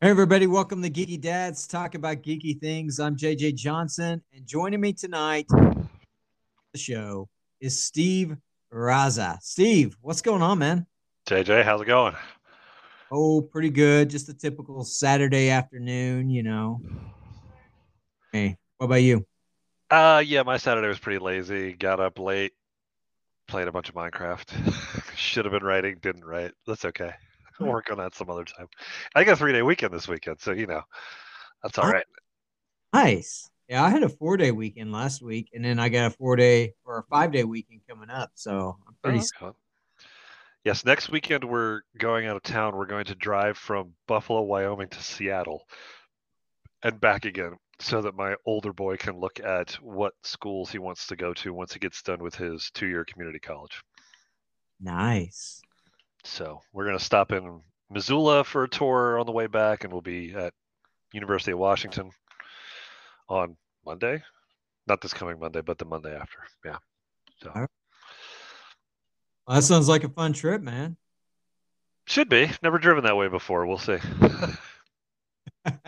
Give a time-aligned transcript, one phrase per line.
[0.00, 3.00] Hey everybody, welcome to Geeky Dads Talk about geeky things.
[3.00, 7.28] I'm JJ Johnson, and joining me tonight, the show
[7.60, 8.36] is Steve
[8.72, 9.42] Rzasa.
[9.42, 10.86] Steve, what's going on, man?
[11.28, 12.14] JJ, how's it going?
[13.10, 14.08] Oh, pretty good.
[14.08, 16.80] Just a typical Saturday afternoon, you know.
[18.30, 19.26] Hey, what about you?
[19.90, 21.72] Uh, yeah, my Saturday was pretty lazy.
[21.72, 22.52] Got up late,
[23.48, 25.12] played a bunch of Minecraft.
[25.16, 26.52] Should have been writing, didn't write.
[26.68, 27.14] That's okay.
[27.60, 28.68] We'll work on that some other time.
[29.14, 30.82] I got a three day weekend this weekend, so you know,
[31.62, 31.92] that's all Oh.
[31.92, 32.06] right.
[32.92, 33.50] Nice.
[33.68, 36.36] Yeah, I had a four day weekend last week, and then I got a four
[36.36, 38.30] day or a five day weekend coming up.
[38.34, 39.20] So I'm pretty.
[39.42, 39.54] Oh.
[40.64, 42.76] Yes, next weekend we're going out of town.
[42.76, 45.66] We're going to drive from Buffalo, Wyoming to Seattle
[46.82, 51.06] and back again so that my older boy can look at what schools he wants
[51.06, 53.80] to go to once he gets done with his two year community college.
[54.80, 55.62] nice.
[56.28, 57.60] So we're going to stop in
[57.90, 60.52] Missoula for a tour on the way back, and we'll be at
[61.12, 62.10] University of Washington
[63.28, 64.22] on Monday.
[64.86, 66.38] Not this coming Monday, but the Monday after.
[66.64, 66.76] Yeah.
[67.42, 67.68] So right.
[69.46, 70.96] Well, that sounds like a fun trip, man.
[72.06, 72.50] should be.
[72.62, 73.66] Never driven that way before.
[73.66, 73.98] We'll see.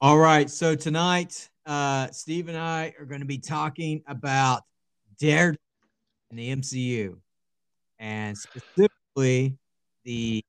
[0.00, 0.50] All right.
[0.50, 4.62] So tonight, uh, Steve and I are going to be talking about
[5.20, 5.60] Daredevil
[6.30, 7.16] in the MCU,
[7.98, 9.56] and specifically
[10.04, 10.44] the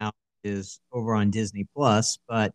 [0.00, 0.12] now
[0.44, 2.52] is over on Disney Plus, but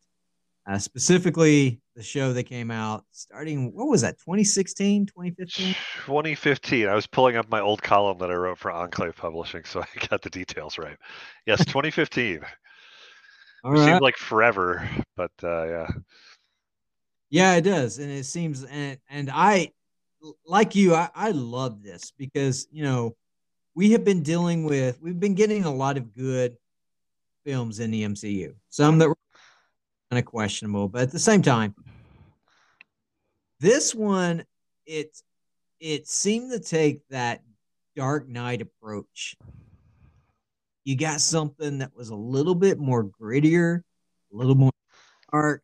[0.68, 5.74] uh, specifically the show that came out starting what was that 2016 2015
[6.06, 6.88] 2015.
[6.88, 10.08] I was pulling up my old column that I wrote for Enclave Publishing, so I
[10.08, 10.98] got the details right.
[11.46, 12.42] Yes, 2015.
[13.64, 15.88] all Which seemed like forever, but uh, yeah.
[17.30, 19.72] Yeah, it does, and it seems and and I
[20.46, 20.96] like you.
[20.96, 23.16] I, I love this because you know
[23.78, 26.58] we have been dealing with we've been getting a lot of good
[27.45, 28.56] films in the MCU.
[28.70, 29.16] Some that were
[30.10, 31.76] kind of questionable, but at the same time,
[33.60, 34.43] this one
[34.87, 35.16] it
[35.80, 37.43] it seemed to take that
[37.95, 39.36] Dark Knight approach.
[40.83, 43.82] You got something that was a little bit more grittier,
[44.33, 44.71] a little more
[45.32, 45.61] dark,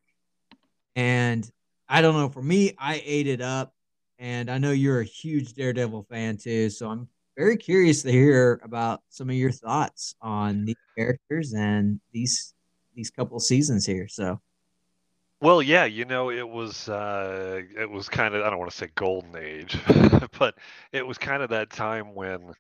[0.96, 1.50] and
[1.90, 2.30] I don't know.
[2.30, 3.74] For me, I ate it up,
[4.20, 6.70] and I know you're a huge Daredevil fan too.
[6.70, 12.00] So I'm very curious to hear about some of your thoughts on these characters and
[12.12, 12.54] these
[12.96, 14.08] these couple seasons here.
[14.08, 14.40] So
[15.42, 18.78] Well, yeah, you know, it was uh, it was kind of I don't want to
[18.78, 19.78] say golden age,
[20.40, 20.56] but
[20.92, 22.54] it was kind of that time when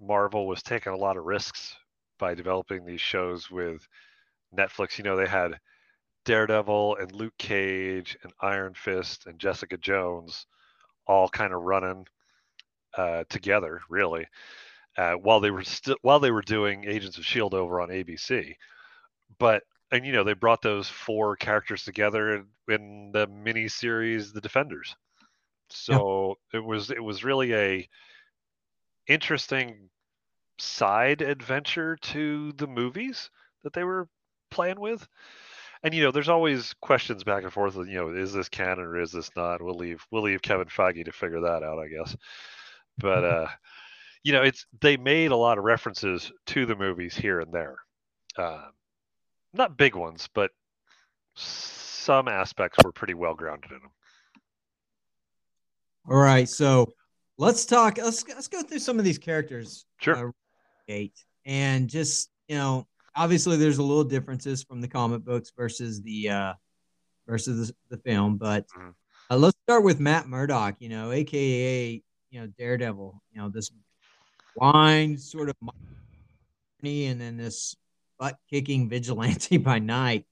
[0.00, 1.74] Marvel was taking a lot of risks
[2.18, 3.86] by developing these shows with
[4.56, 4.98] Netflix.
[4.98, 5.58] You know, they had
[6.24, 10.46] Daredevil and Luke Cage and Iron Fist and Jessica Jones
[11.06, 12.06] all kind of running
[12.96, 14.26] uh, together, really,
[14.96, 18.54] uh, while they were still while they were doing Agents of Shield over on ABC.
[19.38, 24.32] But and you know they brought those four characters together in, in the mini series
[24.32, 24.94] The Defenders.
[25.70, 27.88] So it was it was really a
[29.06, 29.90] interesting
[30.58, 33.30] side adventure to the movies
[33.62, 34.08] that they were
[34.50, 35.06] playing with.
[35.82, 37.76] And you know, there's always questions back and forth.
[37.76, 39.60] You know, is this canon or is this not?
[39.62, 42.16] We'll leave we'll leave Kevin Feige to figure that out, I guess.
[42.98, 43.48] But uh,
[44.22, 47.76] you know, it's they made a lot of references to the movies here and there.
[48.36, 48.68] Uh,
[49.52, 50.50] not big ones, but
[51.36, 53.90] some aspects were pretty well grounded in them.
[56.08, 56.92] all right, so
[57.38, 57.98] let's talk.
[57.98, 59.86] Let's let's go through some of these characters.
[60.00, 60.28] Sure.
[60.28, 60.30] uh,
[60.88, 61.14] Eight
[61.46, 66.28] and just you know, obviously there's a little differences from the comic books versus the
[66.28, 66.52] uh
[67.26, 68.94] versus the, the film, but Mhm.
[69.30, 70.76] uh, let's start with Matt Murdock.
[70.80, 72.02] You know, aka
[72.34, 73.22] you know Daredevil.
[73.32, 73.70] You know this
[74.56, 75.56] blind sort of
[76.82, 77.74] and then this
[78.18, 80.26] butt kicking vigilante by night.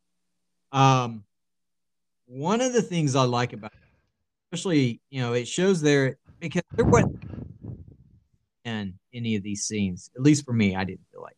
[0.70, 1.24] Um,
[2.26, 3.78] one of the things I like about, it,
[4.50, 7.22] especially you know, it shows there because there wasn't
[8.65, 10.10] in any of these scenes.
[10.15, 11.36] At least for me, I didn't feel like.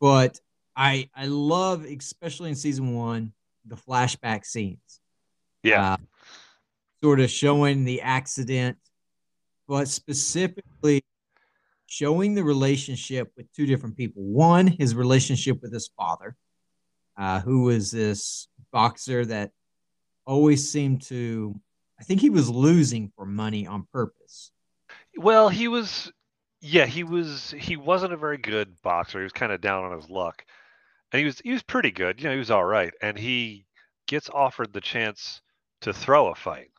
[0.00, 0.38] But
[0.76, 3.32] I I love, especially in season one,
[3.66, 5.00] the flashback scenes.
[5.64, 5.94] Yeah.
[5.94, 5.96] Uh,
[7.02, 8.76] sort of showing the accident,
[9.70, 11.00] but specifically
[11.86, 14.20] showing the relationship with two different people.
[14.24, 16.34] One, his relationship with his father,
[17.16, 19.52] uh, who was this boxer that
[20.26, 21.54] always seemed to,
[22.00, 24.50] I think he was losing for money on purpose.
[25.16, 26.10] Well, he was,
[26.60, 27.54] yeah, he was.
[27.56, 29.18] He wasn't a very good boxer.
[29.18, 30.44] He was kind of down on his luck,
[31.12, 32.20] and he was he was pretty good.
[32.20, 33.66] You know, he was all right, and he
[34.08, 35.40] gets offered the chance
[35.82, 36.70] to throw a fight.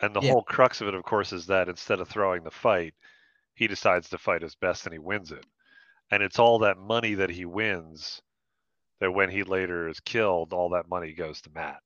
[0.00, 0.30] And the Yeah.
[0.32, 2.94] whole crux of it, of course, is that instead of throwing the fight,
[3.54, 5.46] he decides to fight his best and he wins it.
[6.12, 8.22] and it's all that money that he wins
[9.00, 11.80] that when he later is killed, all that money goes to Matt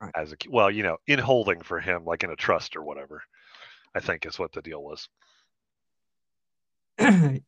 [0.00, 0.14] Right.
[0.14, 3.22] as a well, you know, in holding for him, like in a trust or whatever.
[3.94, 5.08] I think is what the deal was.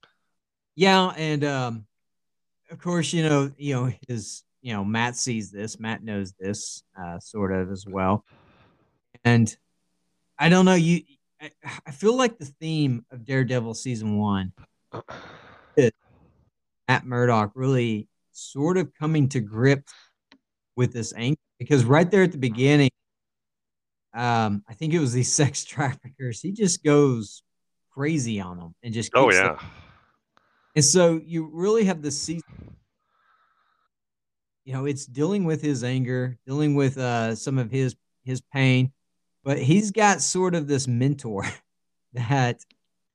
[0.76, 1.86] yeah, and um,
[2.70, 5.78] of course, you know, you know his, you know, Matt sees this.
[5.80, 8.24] Matt knows this, uh, sort of as well.
[9.24, 9.54] And
[10.38, 11.02] I don't know, you.
[11.40, 11.50] I,
[11.86, 14.52] I feel like the theme of Daredevil season one,
[16.88, 19.92] Matt Murdock, really sort of coming to grips
[20.76, 22.90] with this anger because right there at the beginning,
[24.14, 26.40] um, I think it was these sex traffickers.
[26.40, 27.42] He just goes
[27.92, 29.58] crazy on them and just Oh yeah, them.
[30.74, 32.42] And so you really have the season.
[34.64, 37.94] You know, it's dealing with his anger, dealing with uh, some of his
[38.24, 38.92] his pain,
[39.46, 41.46] but he's got sort of this mentor
[42.12, 42.60] that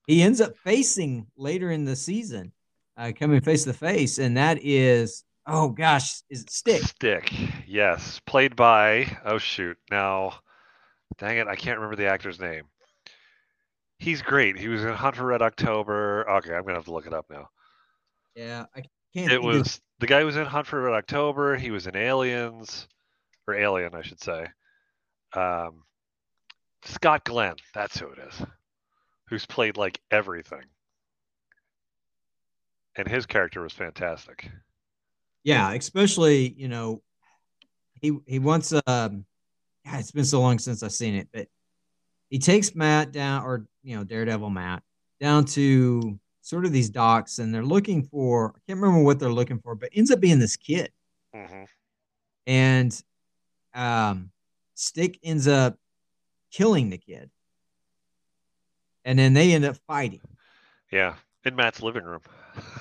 [0.08, 2.54] he ends up facing later in the season,
[2.98, 6.82] uh, coming face to face, and that is oh gosh, is it Stick?
[6.84, 7.32] Stick.
[7.68, 10.34] Yes, played by oh shoot now,
[11.20, 12.64] dang it, I can't remember the actor's name.
[14.00, 14.58] He's great.
[14.58, 16.28] He was in Hunt for Red October.
[16.28, 17.50] Okay, I'm gonna have to look it up now.
[18.36, 19.32] Yeah, I can't.
[19.32, 21.58] It of- was the guy was in Hunt for Red October.
[21.58, 22.88] He was in Aliens,
[23.48, 24.48] or Alien, I should say.
[25.34, 25.84] Um,
[26.84, 28.46] Scott Glenn, that's who it is,
[29.28, 30.66] who's played like everything,
[32.96, 34.50] and his character was fantastic.
[35.44, 37.02] yeah, especially you know,
[38.02, 39.26] he he wants um,
[39.86, 41.48] God, it's been so long since I've seen it, but
[42.30, 44.84] he takes Matt down, or you know, Daredevil Matt
[45.20, 49.32] down to sort of these docks, and they're looking for I can't remember what they're
[49.34, 50.92] looking for, but ends up being this kid,
[51.34, 51.64] hmm
[52.48, 53.04] and
[53.74, 54.32] um,
[54.76, 55.78] Stick ends up
[56.52, 57.30] killing the kid,
[59.06, 60.22] and then they end up fighting
[60.92, 62.22] Yeah, in Matt's living room.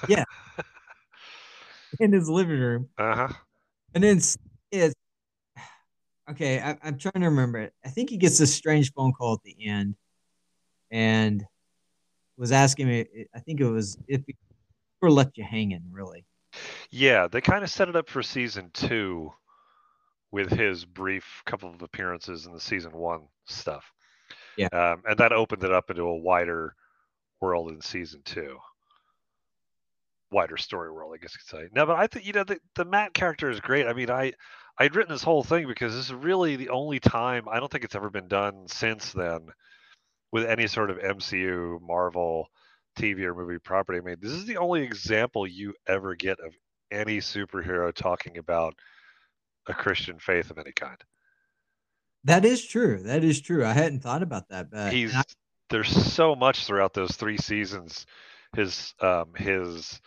[0.08, 0.24] Yeah.
[2.00, 2.88] in his living room.
[2.98, 3.28] uh huh.
[3.94, 4.20] And then
[4.70, 4.94] it's
[6.30, 6.60] okay.
[6.60, 7.72] I, I'm trying to remember it.
[7.84, 9.96] I think he gets this strange phone call at the end,
[10.90, 11.44] and
[12.36, 13.06] was asking me.
[13.34, 14.36] I think it was if he
[15.02, 15.82] ever left you hanging.
[15.90, 16.24] Really,
[16.90, 19.32] Yeah, they kind of set it up for season two
[20.32, 23.92] with his brief couple of appearances in the season one stuff.
[24.56, 24.68] Yeah.
[24.68, 26.74] Um, and that opened it up into a wider
[27.40, 28.58] world in season two.
[30.30, 31.68] Wider story world, I guess you could say.
[31.74, 33.86] No, but I think you know the, the Matt character is great.
[33.86, 34.32] I mean, I
[34.78, 37.84] I'd written this whole thing because this is really the only time I don't think
[37.84, 39.48] it's ever been done since then
[40.30, 42.48] with any sort of MCU, Marvel,
[42.96, 43.98] TV or movie property.
[43.98, 46.54] I mean, this is the only example you ever get of
[46.90, 48.74] any superhero talking about
[49.70, 50.98] a Christian faith of any kind.
[52.24, 53.02] that is true.
[53.02, 53.64] That is true.
[53.64, 55.22] I hadn't thought about that, but He's I-
[55.70, 58.06] there's so much throughout those three seasons.
[58.56, 60.00] His um his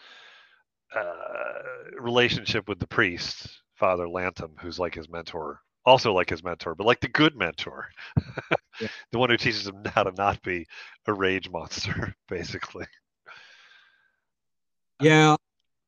[0.96, 1.62] uh,
[2.00, 6.86] relationship with the priest, Father Lantom, who's like his mentor, also like his mentor, but
[6.86, 7.88] like the good mentor,
[8.82, 8.88] Yeah.
[9.12, 10.68] the one who teaches him how to not be
[11.08, 12.86] a rage monster, basically.
[15.00, 15.36] yeah,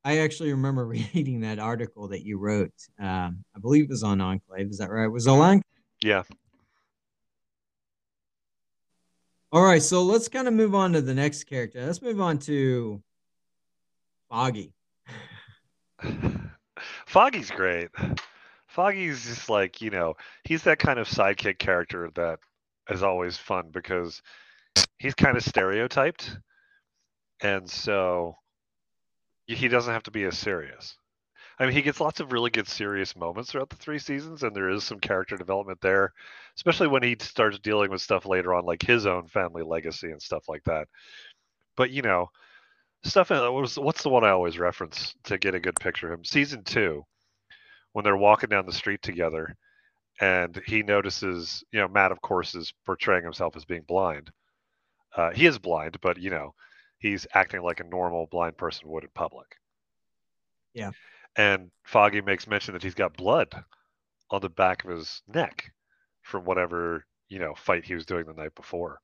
[0.06, 2.72] I actually remember reading that article that you wrote.
[3.00, 4.70] Um, I believe it was on Enclave.
[4.70, 5.08] Is that right?
[5.08, 5.64] Was it on
[6.02, 6.24] Yeah.
[9.52, 11.84] All right, so let's kind of move on to the next character.
[11.86, 13.02] Let's move on to
[14.30, 14.74] Foggy.
[17.06, 17.88] Foggy's great.
[18.68, 22.40] Foggy's just like, you know, he's that kind of sidekick character that
[22.90, 24.22] is always fun because
[25.00, 26.38] he's kind of stereotyped.
[27.42, 28.36] And so
[29.48, 30.98] he doesn't have to be as serious.
[31.58, 34.54] I mean, he gets lots of really good serious moments throughout the three seasons, and
[34.54, 36.12] there is some character development there,
[36.58, 40.22] especially when he starts dealing with stuff later on, like his own family legacy and
[40.22, 40.88] stuff like that.
[41.78, 42.30] But, you know,
[43.04, 46.26] stuff what's, what's the one I always reference to get a good picture of him?
[46.26, 47.06] Season two,
[47.94, 49.56] when they're walking down the street together,
[50.20, 54.30] and he notices, you know, Matt, of course, is portraying himself as being blind.
[55.16, 56.54] Uh, he is blind, but, you know,
[57.06, 59.58] he's acting like a normal blind person would in public.
[60.74, 60.90] Yeah.
[61.36, 63.54] And Foggy makes mention that he's got blood
[64.32, 65.72] on the back of his neck
[66.24, 69.00] from whatever, you know, fight he was doing the night before.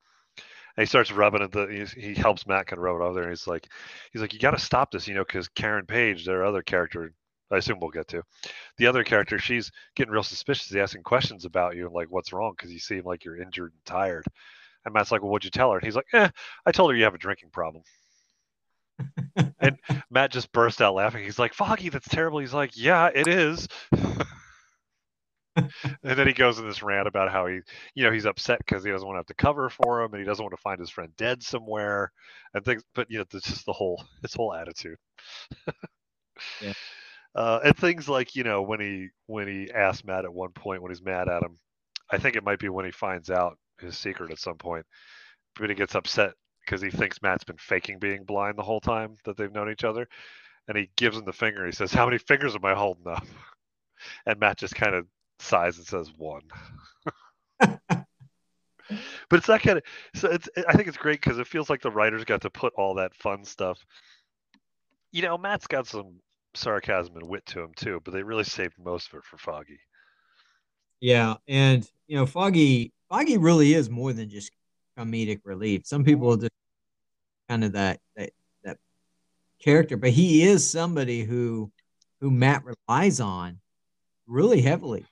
[0.76, 1.52] And he starts rubbing it.
[1.52, 3.24] The, he's, he helps Matt kind of rub it over there.
[3.24, 3.68] And he's like,
[4.12, 7.14] he's like, you got to stop this, you know, because Karen Page, their other character,
[7.52, 8.24] I assume we'll get to,
[8.78, 10.74] the other character, she's getting real suspicious.
[10.74, 12.54] Asking questions about you and like, what's wrong?
[12.58, 14.26] Because you seem like you're injured and tired.
[14.86, 15.78] And Matt's like, well, what'd you tell her?
[15.78, 16.30] And he's like, eh,
[16.66, 17.84] I told her you have a drinking problem.
[19.60, 19.78] and
[20.10, 21.24] Matt just burst out laughing.
[21.24, 22.40] He's like, Foggy, that's terrible.
[22.40, 23.68] He's like, yeah, it is.
[25.56, 25.70] and
[26.04, 27.60] then he goes in this rant about how he,
[27.94, 30.22] you know, he's upset because he doesn't want to have to cover for him, and
[30.22, 32.12] he doesn't want to find his friend dead somewhere,
[32.54, 32.84] and things.
[32.96, 34.98] But you know, it's just the whole his whole attitude.
[36.62, 36.74] yeah.
[37.34, 40.82] Uh, and things like you know when he when he asks Matt at one point
[40.82, 41.58] when he's mad at him,
[42.10, 44.86] I think it might be when he finds out his secret at some point,
[45.60, 46.34] but he gets upset
[46.66, 49.84] because he thinks Matt's been faking being blind the whole time that they've known each
[49.84, 50.08] other,
[50.68, 51.66] and he gives him the finger.
[51.66, 53.26] He says, "How many fingers am I holding up?"
[54.26, 55.06] And Matt just kind of
[55.40, 56.42] sighs and says, "One."
[59.30, 59.84] but it's that kind of
[60.16, 62.74] so it's i think it's great because it feels like the writers got to put
[62.76, 63.78] all that fun stuff
[65.12, 66.20] you know matt's got some
[66.54, 69.80] sarcasm and wit to him too but they really saved most of it for foggy
[71.02, 74.52] yeah and you know foggy foggy really is more than just
[74.98, 75.86] comedic relief.
[75.86, 76.52] Some people just
[77.50, 78.32] kind of that that
[78.64, 78.78] that
[79.62, 81.72] character but he is somebody who
[82.20, 83.60] who matt relies on
[84.28, 85.06] really heavily.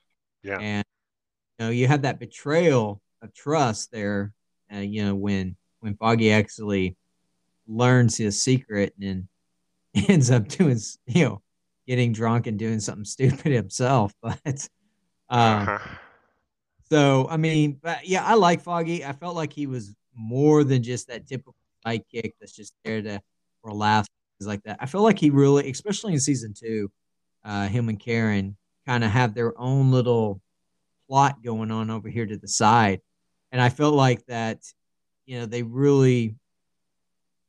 [0.43, 0.59] Yeah.
[0.59, 0.85] And
[1.59, 4.33] you know you have that betrayal of trust there
[4.73, 6.95] uh, you know when when foggy actually
[7.67, 9.27] learns his secret and
[10.07, 11.41] ends up doing you know
[11.87, 14.39] getting drunk and doing something stupid himself but
[15.29, 15.89] uh, uh-huh.
[16.89, 20.83] so i mean but yeah i like foggy i felt like he was more than
[20.83, 21.55] just that typical
[21.85, 23.21] sidekick that's just there to
[23.61, 24.09] for laughs
[24.41, 26.89] like that i feel like he really especially in season two
[27.43, 28.55] uh, him and karen
[28.85, 30.41] kind of have their own little
[31.09, 33.01] plot going on over here to the side.
[33.51, 34.59] And I felt like that,
[35.25, 36.35] you know, they really,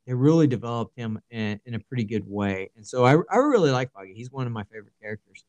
[0.05, 2.71] they really developed him in, in a pretty good way.
[2.75, 4.13] And so I, I really like Foggy.
[4.13, 5.43] He's one of my favorite characters.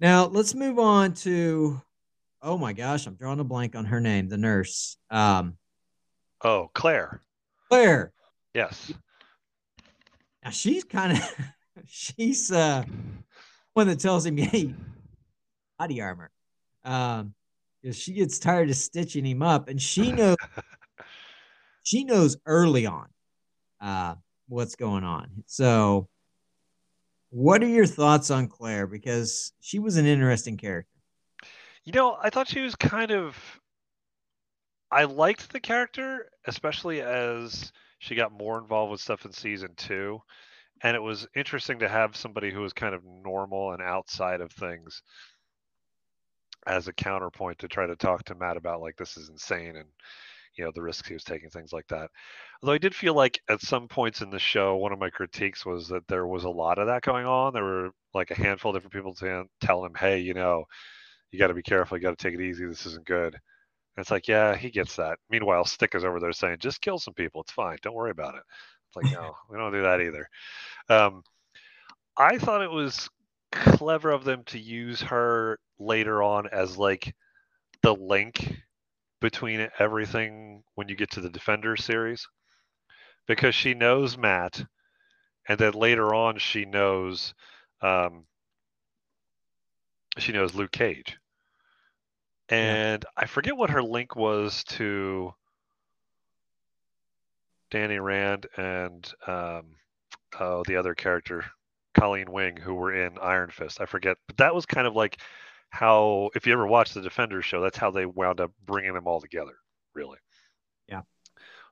[0.00, 1.80] Now let's move on to,
[2.42, 4.96] oh my gosh, I'm drawing a blank on her name, the nurse.
[5.10, 5.56] Um,
[6.42, 7.20] oh, Claire.
[7.68, 8.12] Claire.
[8.54, 8.92] Yes.
[10.44, 11.34] Now she's kind of,
[11.86, 12.84] she's uh,
[13.74, 14.74] one that tells him, hey,
[15.78, 16.30] body armor.
[16.84, 17.34] Um,
[17.86, 20.36] because she gets tired of stitching him up, and she knows
[21.84, 23.06] she knows early on
[23.80, 24.16] uh,
[24.48, 25.44] what's going on.
[25.46, 26.08] So,
[27.30, 28.86] what are your thoughts on Claire?
[28.86, 30.90] Because she was an interesting character.
[31.84, 33.36] You know, I thought she was kind of.
[34.90, 40.20] I liked the character, especially as she got more involved with stuff in season two.
[40.82, 44.52] And it was interesting to have somebody who was kind of normal and outside of
[44.52, 45.02] things
[46.66, 49.88] as a counterpoint to try to talk to Matt about like this is insane and
[50.56, 52.10] you know the risks he was taking things like that.
[52.62, 55.64] Although i did feel like at some points in the show one of my critiques
[55.66, 57.52] was that there was a lot of that going on.
[57.52, 60.64] There were like a handful of different people to tell him hey you know
[61.30, 63.34] you got to be careful you got to take it easy this isn't good.
[63.34, 65.18] And it's like yeah he gets that.
[65.30, 68.34] Meanwhile stick is over there saying just kill some people it's fine don't worry about
[68.34, 68.42] it.
[68.88, 70.28] It's like no we don't do that either.
[70.88, 71.22] Um,
[72.18, 73.08] i thought it was
[73.52, 77.14] clever of them to use her later on as like
[77.82, 78.56] the link
[79.20, 82.26] between everything when you get to the Defender series
[83.26, 84.64] because she knows Matt
[85.48, 87.34] and then later on she knows
[87.82, 88.24] um,
[90.18, 91.18] she knows Luke Cage.
[92.48, 93.22] And yeah.
[93.22, 95.34] I forget what her link was to
[97.70, 99.74] Danny Rand and um,
[100.38, 101.44] oh, the other character,
[101.94, 103.80] Colleen Wing, who were in Iron Fist.
[103.80, 105.18] I forget, but that was kind of like
[105.70, 109.06] how if you ever watch the Defenders show, that's how they wound up bringing them
[109.06, 109.56] all together,
[109.94, 110.18] really.
[110.88, 111.02] Yeah.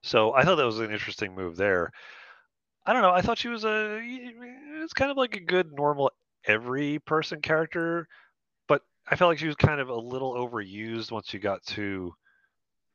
[0.02, 1.90] So I thought that was an interesting move there.
[2.86, 3.12] I don't know.
[3.12, 6.10] I thought she was a it's kind of like a good normal
[6.46, 8.06] every person character,
[8.68, 12.12] but I felt like she was kind of a little overused once you got to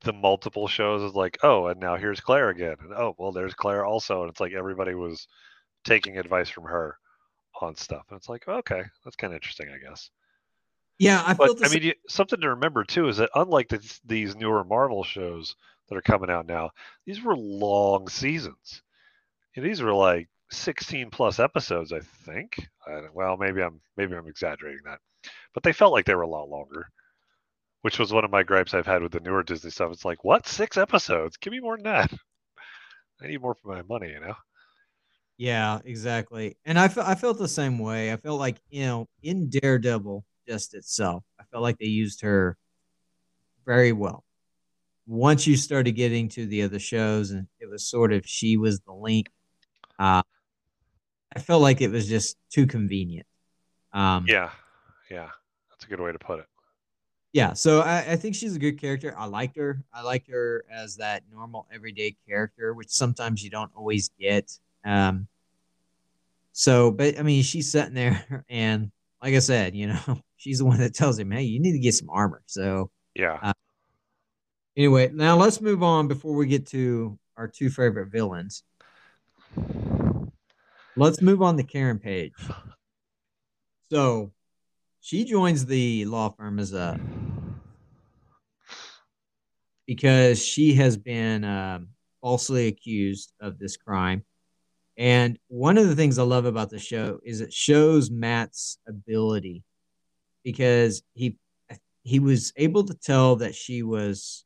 [0.02, 2.76] the multiple shows Is like, oh, and now here's Claire again.
[2.82, 4.22] And oh, well, there's Claire also.
[4.22, 5.28] And it's like everybody was
[5.84, 6.98] taking advice from her
[7.62, 8.06] on stuff.
[8.10, 10.10] And it's like, okay, that's kind of interesting, I guess.
[11.00, 14.36] Yeah, I but, I mean, you, something to remember too is that unlike the, these
[14.36, 15.56] newer Marvel shows
[15.88, 16.72] that are coming out now,
[17.06, 18.82] these were long seasons.
[19.56, 22.68] And these were like 16 plus episodes, I think.
[22.88, 25.00] I, well, maybe I'm maybe I'm exaggerating that,
[25.54, 26.88] but they felt like they were a lot longer,
[27.82, 29.92] which was one of my gripes I've had with the newer Disney stuff.
[29.94, 31.38] It's like, what, six episodes?
[31.38, 32.14] Give me more than that.
[33.22, 34.36] I need more for my money, you know.
[35.38, 36.58] Yeah, exactly.
[36.66, 38.12] And I, I felt the same way.
[38.12, 41.24] I felt like you know in Daredevil just itself.
[41.40, 42.58] I felt like they used her
[43.66, 44.24] very well.
[45.06, 48.80] Once you started getting to the other shows, and it was sort of she was
[48.82, 49.30] the link.
[49.98, 50.24] Uh,
[51.36, 53.28] I felt like it was just too convenient.
[53.94, 54.50] Um, yeah,
[55.10, 55.30] yeah,
[55.70, 56.46] that's a good way to put it.
[57.32, 59.14] Yeah, so I, I think she's a good character.
[59.16, 59.84] I liked her.
[59.94, 64.52] I liked her as that normal everyday character, which sometimes you don't always get.
[64.84, 65.28] Um,
[66.54, 68.92] so, but I mean, she's sitting there, and
[69.22, 71.80] like I said, you know, she's the one that tells him, "Hey, you need to
[71.80, 73.38] get some armor." So yeah.
[73.42, 73.54] Uh,
[74.76, 78.64] anyway, now let's move on before we get to our two favorite villains.
[80.96, 82.34] Let's move on to Karen Page.
[83.92, 84.32] So
[85.02, 87.00] she joins the law firm as a
[89.88, 91.88] because she has been um,
[92.22, 94.24] falsely accused of this crime.
[94.98, 99.64] And one of the things I love about the show is it shows Matt's ability
[100.44, 101.38] because he
[102.04, 104.46] he was able to tell that she was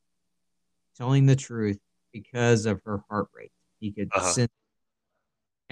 [0.98, 1.80] telling the truth
[2.12, 3.52] because of her heart rate.
[3.80, 4.32] He could uh-huh.
[4.32, 4.52] sense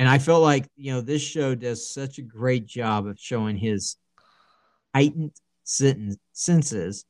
[0.02, 3.56] and I felt like, you know, this show does such a great job of showing
[3.56, 3.98] his
[4.96, 7.06] heightened senses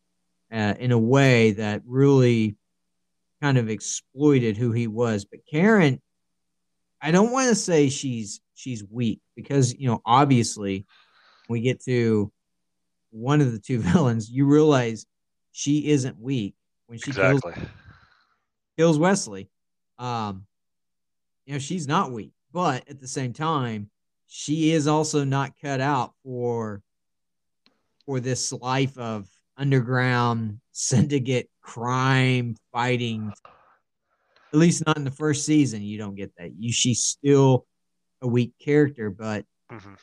[0.52, 2.58] uh, in a way that really
[3.42, 5.24] kind of exploited who he was.
[5.24, 6.02] But Karen,
[7.02, 10.86] I don't want to say she's she's weak because you know obviously
[11.48, 12.30] we get to
[13.12, 15.06] one of the two villains, you realize
[15.52, 16.56] she isn't weak
[16.88, 17.54] when she exactly.
[17.54, 17.68] kills,
[18.78, 19.50] kills Wesley.
[20.00, 20.46] Um,
[21.46, 22.34] you know she's not weak.
[22.54, 23.90] But at the same time,
[24.28, 26.82] she is also not cut out for
[28.06, 29.28] for this life of
[29.58, 33.32] underground syndicate crime fighting.
[34.54, 36.52] At least not in the first season, you don't get that.
[36.58, 37.66] You she's still
[38.22, 39.94] a weak character, but mm-hmm.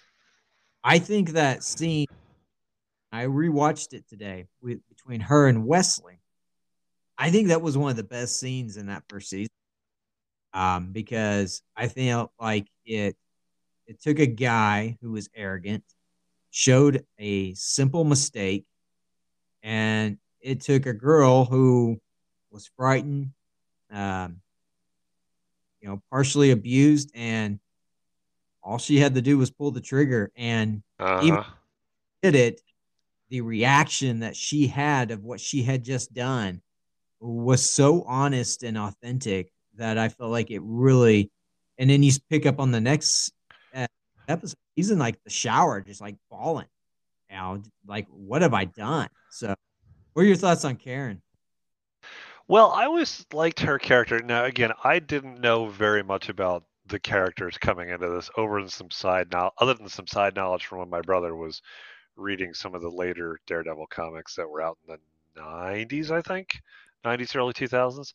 [0.83, 2.07] I think that scene.
[3.11, 6.21] I rewatched it today with, between her and Wesley.
[7.17, 9.49] I think that was one of the best scenes in that first season
[10.53, 13.17] um, because I felt like it
[13.87, 15.85] it took a guy who was arrogant,
[16.51, 18.67] showed a simple mistake,
[19.63, 21.99] and it took a girl who
[22.51, 23.31] was frightened,
[23.91, 24.41] um,
[25.81, 27.61] you know, partially abused, and
[28.63, 31.21] all she had to do was pull the trigger, and uh-huh.
[31.25, 31.45] even
[32.23, 32.61] did it.
[33.31, 36.63] The reaction that she had of what she had just done
[37.21, 41.31] was so honest and authentic that I felt like it really.
[41.79, 43.33] And then you pick up on the next
[43.75, 43.87] uh,
[44.29, 44.57] episode.
[44.77, 46.67] He's in like the shower, just like falling.
[47.31, 49.09] You know, like what have I done?
[49.31, 49.55] So,
[50.13, 51.23] what are your thoughts on Karen?
[52.49, 54.21] Well, I always liked her character.
[54.21, 58.71] Now, again, I didn't know very much about the characters coming into this, over than
[58.71, 61.61] some side now, other than some side knowledge from when my brother was
[62.19, 66.61] reading some of the later Daredevil comics that were out in the '90s, I think,
[67.05, 68.15] '90s, early 2000s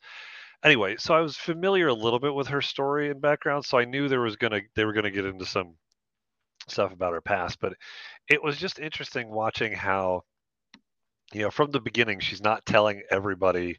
[0.64, 3.86] anyway, so I was familiar a little bit with her story and background, so I
[3.86, 5.76] knew there was gonna they were gonna get into some
[6.68, 7.74] stuff about her past, but
[8.30, 10.24] it was just interesting watching how
[11.34, 13.78] you know from the beginning she's not telling everybody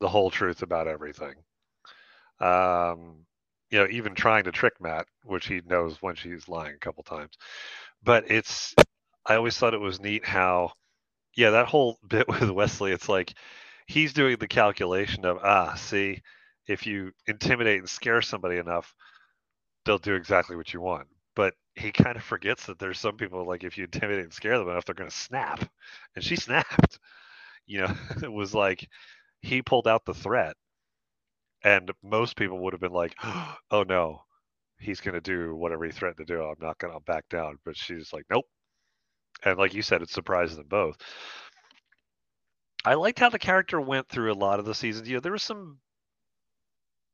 [0.00, 1.34] the whole truth about everything.
[2.40, 3.26] Um,
[3.70, 7.02] you know, even trying to trick Matt, which he knows when she's lying a couple
[7.02, 7.36] times.
[8.02, 8.74] But it's
[9.26, 10.72] I always thought it was neat how
[11.36, 13.34] yeah, that whole bit with Wesley, it's like
[13.86, 16.22] he's doing the calculation of ah, see,
[16.68, 18.94] if you intimidate and scare somebody enough,
[19.84, 21.08] they'll do exactly what you want.
[21.36, 24.58] But he kind of forgets that there's some people like if you intimidate and scare
[24.58, 25.68] them enough, they're going to snap,
[26.16, 26.98] and she snapped.
[27.66, 28.88] You know, it was like
[29.42, 30.56] he pulled out the threat,
[31.62, 33.14] and most people would have been like,
[33.70, 34.22] "Oh no,
[34.78, 36.42] he's going to do whatever he threatened to do.
[36.42, 38.46] I'm not going to back down." But she's like, "Nope."
[39.44, 40.96] And like you said, it surprises them both.
[42.84, 45.08] I liked how the character went through a lot of the seasons.
[45.08, 45.78] You know, there was some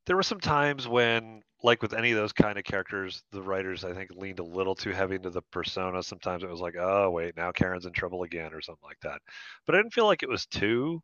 [0.06, 3.84] there were some times when like with any of those kind of characters, the writers
[3.84, 6.02] I think leaned a little too heavy into the persona.
[6.02, 9.20] Sometimes it was like, oh wait, now Karen's in trouble again or something like that.
[9.66, 11.02] But I didn't feel like it was too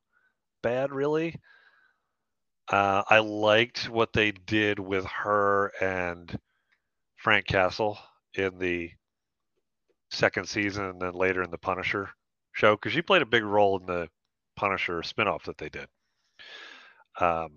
[0.62, 1.36] bad really.
[2.68, 6.38] Uh, I liked what they did with her and
[7.20, 7.98] Frank Castle
[8.34, 8.90] in the
[10.10, 12.08] second season and then later in the Punisher
[12.52, 14.08] show because she played a big role in the
[14.56, 15.86] Punisher spinoff that they did.
[17.20, 17.50] Um,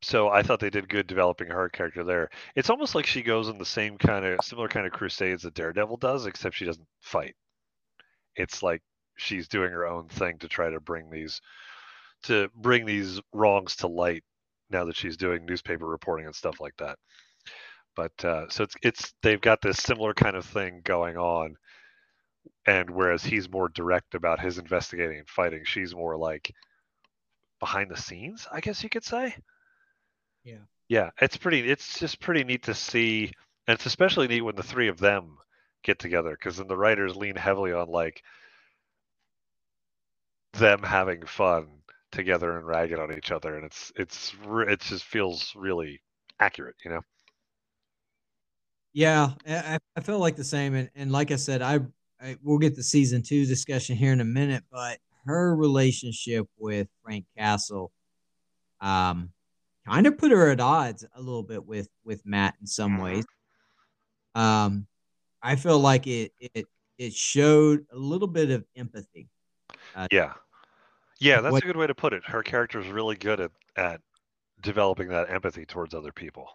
[0.00, 2.30] so I thought they did good developing her character there.
[2.56, 5.54] It's almost like she goes in the same kind of similar kind of crusades that
[5.54, 7.34] Daredevil does, except she doesn't fight.
[8.36, 8.82] It's like
[9.16, 11.42] she's doing her own thing to try to bring these
[12.22, 14.24] to bring these wrongs to light
[14.70, 16.98] now that she's doing newspaper reporting and stuff like that.
[17.96, 21.56] But uh, so it's it's they've got this similar kind of thing going on.
[22.66, 26.52] And whereas he's more direct about his investigating and fighting she's more like
[27.60, 29.34] behind the scenes i guess you could say.
[30.44, 30.64] Yeah.
[30.88, 33.32] Yeah it's pretty it's just pretty neat to see
[33.66, 35.36] and it's especially neat when the three of them
[35.82, 38.22] get together because then the writers lean heavily on like
[40.54, 41.68] them having fun
[42.12, 44.32] together and ragging on each other and it's it's
[44.68, 46.00] it just feels really
[46.40, 47.00] accurate you know
[48.94, 51.80] yeah i, I felt like the same and, and like i said i
[52.22, 56.88] I, we'll get the season two discussion here in a minute, but her relationship with
[57.02, 57.92] Frank Castle,
[58.80, 59.30] um,
[59.86, 63.26] kind of put her at odds a little bit with with Matt in some ways.
[64.34, 64.86] Um,
[65.42, 69.28] I feel like it it it showed a little bit of empathy.
[70.10, 70.32] Yeah.
[71.20, 72.24] Yeah, that's What- a good way to put it.
[72.24, 74.00] Her character is really good at, at
[74.62, 76.48] developing that empathy towards other people.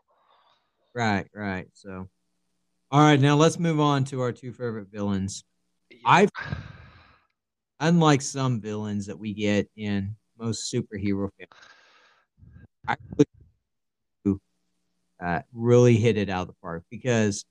[0.95, 1.67] Right, right.
[1.73, 2.09] So,
[2.91, 5.43] all right, now let's move on to our two favorite villains.
[6.05, 6.29] I've
[7.79, 11.49] unlike some villains that we get in most superhero films,
[12.87, 12.95] I
[14.25, 14.39] really,
[15.23, 17.45] uh, really hit it out of the park because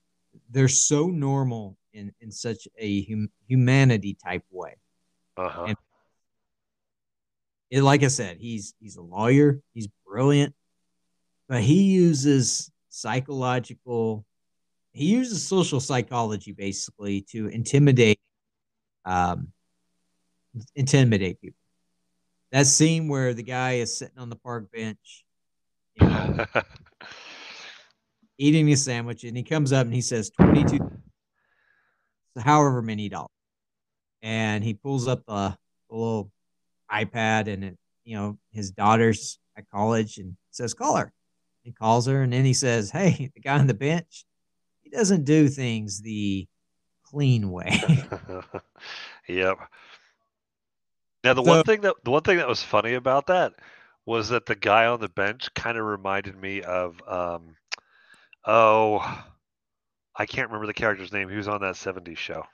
[0.51, 4.75] they're so normal in in such a hum- humanity type way.
[5.37, 5.65] Uh-huh.
[5.69, 5.77] and-
[7.71, 10.55] It, like I said, he's he's a lawyer, he's brilliant,
[11.49, 14.25] but he uses psychological,
[14.99, 18.19] he uses social psychology basically to intimidate,
[19.05, 19.53] um,
[20.75, 21.61] intimidate people.
[22.51, 25.25] That scene where the guy is sitting on the park bench,
[25.95, 26.45] you know,
[28.39, 30.91] eating his sandwich, and he comes up and he says twenty two,
[32.37, 33.31] however many dollars,
[34.23, 35.57] and he pulls up the,
[35.91, 36.33] the little
[36.91, 41.13] iPad and it, you know, his daughter's at college and says, "Call her."
[41.63, 44.25] He calls her, and then he says, "Hey, the guy on the bench,
[44.91, 46.47] he doesn't do things the
[47.05, 47.79] clean way."
[49.29, 49.59] yep.
[51.25, 53.55] Now the So- one thing that the one thing that was funny about that
[54.07, 57.57] was that the guy on the bench kind of reminded me of um
[58.47, 59.01] oh
[60.17, 61.29] I can't remember the character's name.
[61.29, 62.45] He was on that 70s show.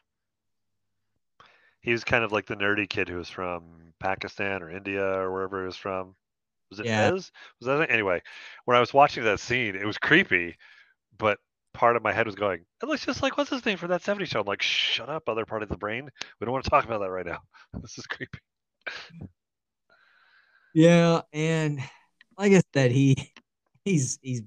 [1.81, 5.33] He was kind of like the nerdy kid who was from Pakistan or India or
[5.33, 6.15] wherever he was from.
[6.71, 7.11] Was it Yeah.
[7.11, 7.31] Was
[7.63, 7.91] that it?
[7.91, 8.21] Anyway,
[8.67, 10.57] when I was watching that scene, it was creepy,
[11.17, 11.39] but
[11.75, 14.03] part of my head was going, it looks just like what's his name from that
[14.03, 14.41] 70s show.
[14.41, 16.09] I'm like, shut up, other part of the brain.
[16.41, 17.41] We don't want to talk about that right now.
[17.83, 18.39] This is creepy.
[20.75, 21.81] Yeah, and
[22.39, 23.33] like I said, he
[23.85, 24.43] he's he's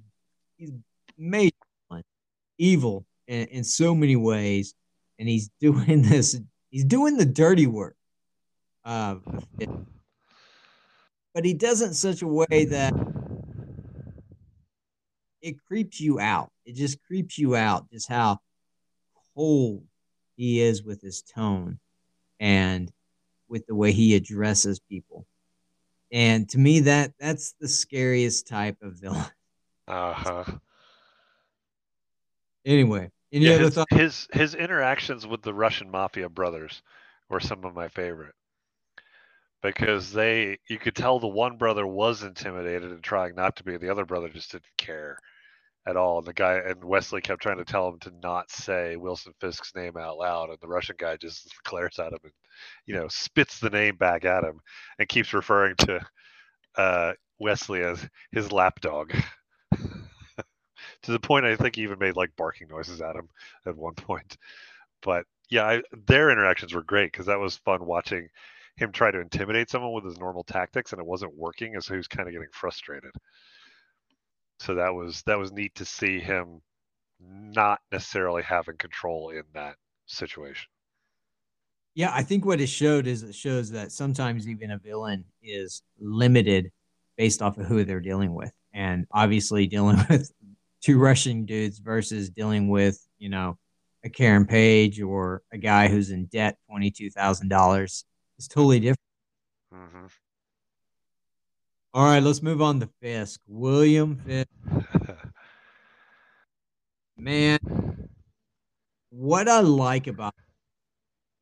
[0.58, 0.72] he's
[1.18, 1.54] made
[2.58, 4.74] evil in, in so many ways,
[5.20, 6.40] and he's doing this.
[6.70, 7.96] He's doing the dirty work.
[8.84, 9.16] Uh,
[11.34, 12.94] but he does it in such a way that
[15.48, 16.52] it creeps you out.
[16.66, 18.40] It just creeps you out just how
[19.34, 19.86] cold
[20.36, 21.80] he is with his tone
[22.40, 22.92] and
[23.48, 25.26] with the way he addresses people.
[26.12, 29.26] And to me, that that's the scariest type of villain.
[29.88, 30.44] Uh-huh.
[32.66, 33.96] Anyway, any Yeah, other his, thoughts?
[33.96, 36.82] his his interactions with the Russian mafia brothers
[37.30, 38.36] were some of my favorite
[39.62, 43.78] because they you could tell the one brother was intimidated and trying not to be,
[43.78, 45.18] the other brother just didn't care
[45.88, 46.20] at all.
[46.20, 49.74] And the guy and Wesley kept trying to tell him to not say Wilson Fisk's
[49.76, 52.34] name out loud, and the Russian guy just glares at him and
[52.86, 54.60] you know spits the name back at him
[55.00, 56.06] and keeps referring to
[56.76, 59.14] uh, Wesley as his lapdog.
[61.04, 63.30] to the point I think he even made like barking noises at him
[63.66, 64.38] at one point.
[65.02, 68.28] But yeah, I, their interactions were great because that was fun watching
[68.76, 71.94] him try to intimidate someone with his normal tactics and it wasn't working, and so
[71.94, 73.12] he was kind of getting frustrated.
[74.60, 76.62] So that was that was neat to see him
[77.20, 80.68] not necessarily having control in that situation.
[81.96, 85.82] Yeah, I think what it showed is it shows that sometimes even a villain is
[86.00, 86.72] limited
[87.18, 88.52] based off of who they're dealing with.
[88.74, 90.32] And obviously dealing with
[90.82, 93.58] two Russian dudes versus dealing with, you know,
[94.04, 98.06] a Karen Page or a guy who's in debt twenty two thousand dollars
[98.38, 99.00] is totally different.
[99.72, 100.06] hmm
[101.98, 103.42] All right, let's move on to Fisk.
[103.48, 104.48] William Fisk.
[107.18, 107.58] Man,
[109.10, 110.36] what I like about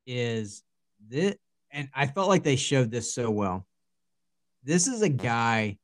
[0.07, 0.63] is
[1.09, 1.35] this,
[1.71, 3.67] and I felt like they showed this so well.
[4.63, 5.77] This is a guy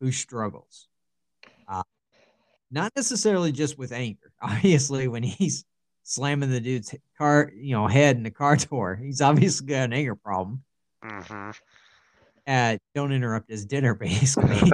[0.00, 0.88] who struggles,
[1.68, 1.82] uh,
[2.70, 4.32] not necessarily just with anger.
[4.40, 5.66] Obviously, when he's
[6.02, 9.92] slamming the dude's car, you know, head in the car door, he's obviously got an
[9.92, 10.64] anger problem.
[11.02, 11.50] hmm
[12.48, 14.72] Uh, don't interrupt his dinner, basically.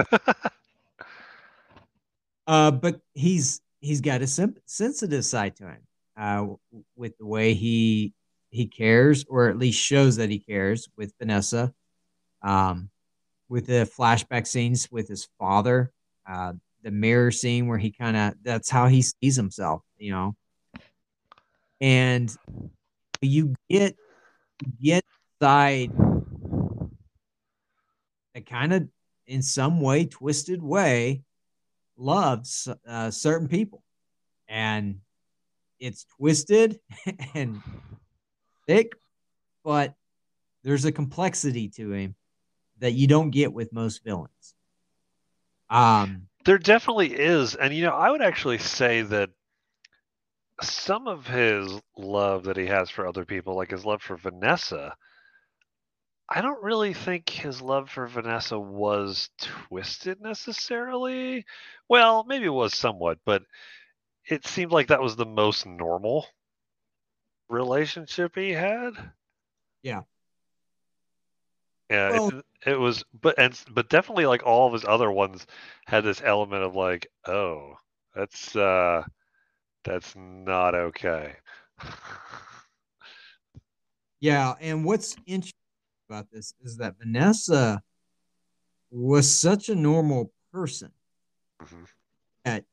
[2.47, 5.81] Uh, but he's he's got a sim- sensitive side to him.
[6.17, 6.47] Uh,
[6.95, 8.13] with the way he
[8.49, 11.73] he cares, or at least shows that he cares with Vanessa.
[12.41, 12.89] Um,
[13.49, 15.91] with the flashback scenes with his father,
[16.27, 20.35] uh, the mirror scene where he kind of that's how he sees himself, you know.
[21.81, 22.33] And
[23.21, 23.95] you get
[24.81, 25.03] get
[25.41, 25.91] side
[28.35, 28.87] a kind of
[29.25, 31.23] in some way twisted way
[31.97, 33.81] loves uh, certain people
[34.47, 34.99] and
[35.79, 36.79] it's twisted
[37.33, 37.61] and
[38.67, 38.93] thick,
[39.63, 39.95] but
[40.63, 42.15] there's a complexity to him
[42.79, 44.55] that you don't get with most villains.
[45.69, 49.29] Um, there definitely is, and you know, I would actually say that
[50.61, 54.95] some of his love that he has for other people, like his love for Vanessa,
[56.27, 61.45] I don't really think his love for Vanessa was twisted necessarily.
[61.87, 63.43] Well, maybe it was somewhat, but
[64.27, 66.25] it seemed like that was the most normal
[67.47, 68.93] relationship he had.
[69.83, 70.01] Yeah.
[71.91, 75.45] Yeah, well, it, it, was, but and but definitely like all of his other ones
[75.85, 77.75] had this element of like, oh,
[78.15, 79.03] that's uh,
[79.83, 81.35] that's not okay.
[84.19, 85.53] yeah, and what's interesting
[86.07, 87.81] about this is that Vanessa
[88.91, 90.91] was such a normal person
[91.61, 91.83] mm-hmm.
[92.43, 92.63] that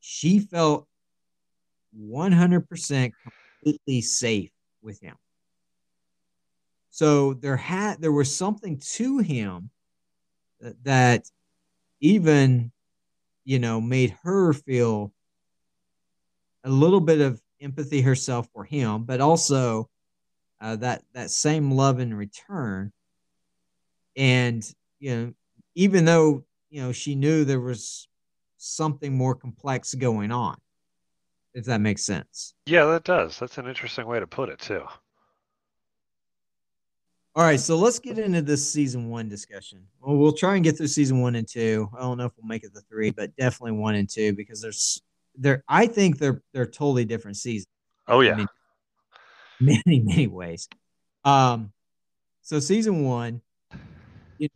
[0.00, 0.86] she felt
[1.98, 3.12] 100%
[3.62, 4.50] completely safe
[4.82, 5.16] with him.
[6.90, 9.70] So there had there was something to him
[10.60, 11.30] that, that
[12.00, 12.72] even
[13.44, 15.12] you know made her feel
[16.64, 19.88] a little bit of empathy herself for him, but also
[20.60, 22.92] uh, that that same love in return.
[24.16, 24.64] And
[24.98, 25.32] you know,
[25.74, 28.08] even though you know she knew there was
[28.56, 30.56] something more complex going on,
[31.54, 32.54] if that makes sense.
[32.66, 33.38] Yeah, that does.
[33.38, 34.84] That's an interesting way to put it too.
[37.38, 39.84] All right, so let's get into this season one discussion.
[40.00, 41.88] Well, we'll try and get through season one and two.
[41.96, 44.60] I don't know if we'll make it the three, but definitely one and two because
[44.60, 45.00] there's
[45.36, 45.62] there.
[45.68, 47.68] I think they're they're totally different seasons.
[48.08, 48.44] Oh yeah,
[49.86, 50.68] many many ways.
[51.24, 51.72] Um,
[52.42, 53.42] so season one,
[54.38, 54.48] you,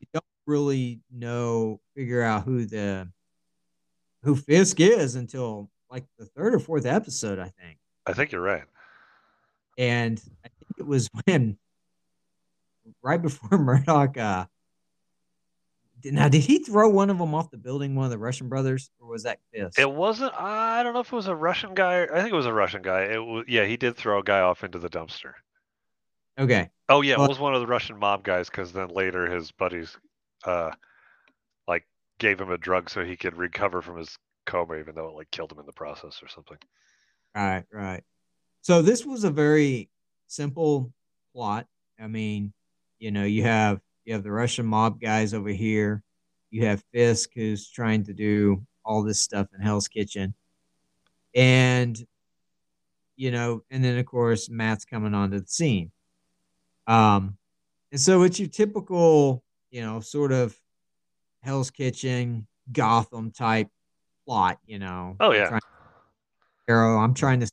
[0.00, 3.08] you don't really know figure out who the
[4.22, 7.78] who Fisk is until like the third or fourth episode, I think.
[8.06, 8.64] I think you're right.
[9.78, 11.58] And I think it was when
[13.02, 14.46] right before Murdock uh
[16.12, 18.90] now did he throw one of them off the building, one of the Russian brothers,
[19.00, 19.78] or was that Fisk?
[19.78, 22.04] It wasn't I don't know if it was a Russian guy.
[22.04, 23.04] I think it was a Russian guy.
[23.04, 25.32] It was yeah, he did throw a guy off into the dumpster.
[26.38, 26.70] Okay.
[26.88, 29.50] Oh yeah, well, it was one of the Russian mob guys because then later his
[29.52, 29.96] buddies
[30.44, 30.70] uh
[31.66, 31.86] like
[32.18, 34.16] gave him a drug so he could recover from his
[34.46, 36.58] coma, even though it like killed him in the process or something.
[37.34, 38.02] Right, right.
[38.62, 39.90] So this was a very
[40.26, 40.92] simple
[41.34, 41.66] plot.
[42.00, 42.52] I mean,
[42.98, 46.02] you know, you have you have the Russian mob guys over here.
[46.50, 50.32] You have Fisk who's trying to do all this stuff in Hell's Kitchen.
[51.34, 51.98] And
[53.16, 55.90] you know, and then of course Matt's coming onto the scene.
[56.86, 57.36] Um
[57.90, 60.56] and so it's your typical, you know, sort of
[61.42, 63.68] Hell's Kitchen, Gotham type
[64.24, 65.16] plot, you know.
[65.18, 65.58] Oh yeah.
[66.68, 66.98] Arrow.
[66.98, 67.50] I'm trying to.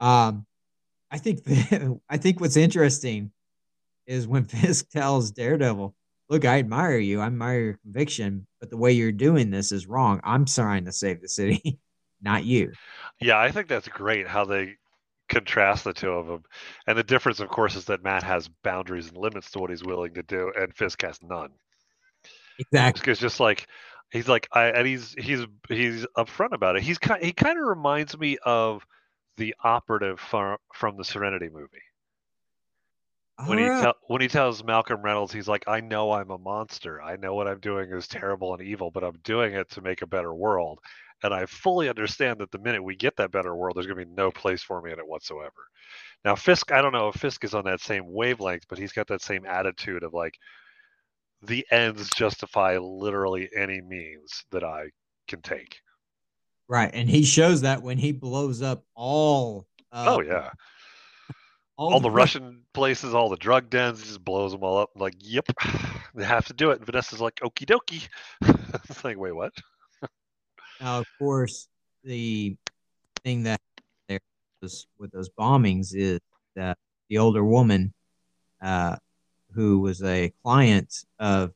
[0.00, 0.46] Um,
[1.10, 3.32] I think the, I think what's interesting
[4.10, 5.94] is when Fisk tells Daredevil,
[6.28, 7.20] "Look, I admire you.
[7.20, 10.20] I admire your conviction, but the way you're doing this is wrong.
[10.24, 11.78] I'm trying to save the city,
[12.22, 12.72] not you."
[13.20, 14.76] Yeah, I think that's great how they
[15.28, 16.42] contrast the two of them,
[16.86, 19.84] and the difference, of course, is that Matt has boundaries and limits to what he's
[19.84, 21.50] willing to do, and Fisk has none.
[22.58, 23.12] Exactly.
[23.12, 23.66] It's just like
[24.10, 26.82] He's like, I and he's he's he's upfront about it.
[26.82, 28.84] He's kind he kind of reminds me of
[29.36, 31.82] the operative from from the Serenity movie.
[33.46, 37.00] When he te- when he tells Malcolm Reynolds, he's like, I know I'm a monster.
[37.02, 40.02] I know what I'm doing is terrible and evil, but I'm doing it to make
[40.02, 40.78] a better world.
[41.22, 44.06] And I fully understand that the minute we get that better world, there's going to
[44.06, 45.68] be no place for me in it whatsoever.
[46.24, 49.06] Now, Fisk, I don't know if Fisk is on that same wavelength, but he's got
[49.08, 50.38] that same attitude of like,
[51.42, 54.90] the ends justify literally any means that I
[55.26, 55.80] can take.
[56.68, 59.66] Right, and he shows that when he blows up all.
[59.90, 60.50] Uh, oh yeah.
[61.80, 64.90] All, all the, the Russian places, all the drug dens, just blows them all up.
[64.94, 65.46] I'm like, yep,
[66.14, 66.76] they have to do it.
[66.76, 68.06] And Vanessa's like, okie dokie.
[68.90, 69.54] it's like, wait, what?
[70.78, 71.68] now, of course,
[72.04, 72.54] the
[73.24, 73.62] thing that
[74.08, 74.20] there
[74.60, 76.20] was with those bombings is
[76.54, 76.76] that
[77.08, 77.94] the older woman
[78.60, 78.96] uh,
[79.54, 81.52] who was a client of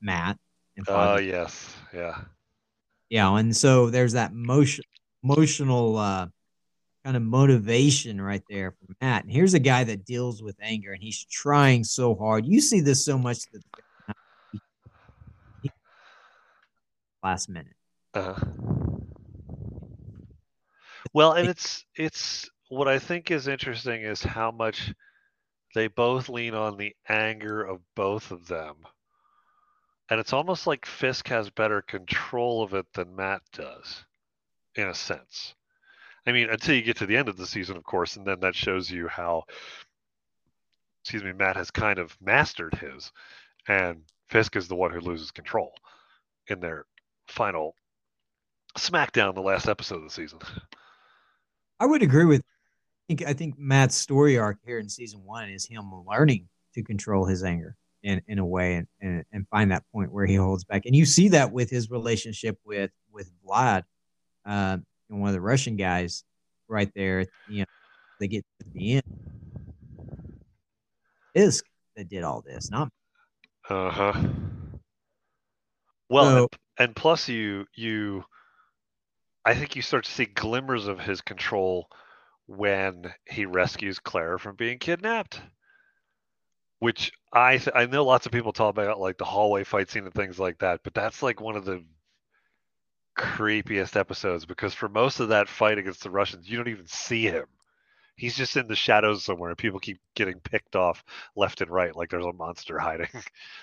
[0.00, 0.38] Matt.
[0.86, 1.74] Oh, uh, yes.
[1.92, 2.16] Yeah.
[3.10, 3.36] Yeah.
[3.36, 4.84] And so there's that motion,
[5.24, 6.28] emotional uh,
[7.08, 9.24] kind of motivation right there for Matt.
[9.24, 12.44] And here's a guy that deals with anger and he's trying so hard.
[12.44, 13.62] You see this so much that
[17.24, 17.72] last minute.
[18.12, 18.44] Uh-huh.
[21.14, 24.92] Well, and it's it's what I think is interesting is how much
[25.74, 28.74] they both lean on the anger of both of them.
[30.10, 34.04] And it's almost like Fisk has better control of it than Matt does,
[34.74, 35.54] in a sense.
[36.28, 38.40] I mean, until you get to the end of the season, of course, and then
[38.40, 39.44] that shows you how,
[41.02, 43.10] excuse me, Matt has kind of mastered his,
[43.66, 45.72] and Fisk is the one who loses control
[46.48, 46.84] in their
[47.28, 47.74] final
[48.76, 50.38] SmackDown, the last episode of the season.
[51.80, 52.42] I would agree with.
[52.42, 56.82] I think I think Matt's story arc here in season one is him learning to
[56.82, 60.34] control his anger in in a way and, and and find that point where he
[60.34, 60.84] holds back.
[60.84, 63.84] And you see that with his relationship with with Vlad,
[64.44, 64.78] uh,
[65.10, 66.24] and one of the Russian guys,
[66.68, 67.26] right there.
[67.48, 67.64] You know,
[68.20, 69.02] they get to the end.
[71.36, 71.62] Isk
[71.96, 72.88] that did all this, not.
[73.68, 74.12] Uh huh.
[76.08, 78.24] Well, so, and, and plus you you
[79.44, 81.88] I think you start to see glimmers of his control
[82.46, 85.40] when he rescues Claire from being kidnapped.
[86.80, 90.04] Which I th- I know lots of people talk about like the hallway fight scene
[90.04, 91.84] and things like that, but that's like one of the
[93.18, 97.24] creepiest episodes because for most of that fight against the Russians, you don't even see
[97.24, 97.46] him
[98.18, 101.02] he's just in the shadows somewhere and people keep getting picked off
[101.36, 103.08] left and right like there's a monster hiding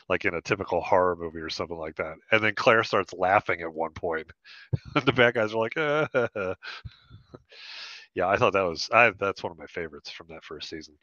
[0.10, 3.62] like in a typical horror movie or something like that and then claire starts laughing
[3.62, 4.32] at one point
[4.96, 6.08] and the bad guys are like ah.
[8.16, 10.96] yeah i thought that was I, that's one of my favorites from that first season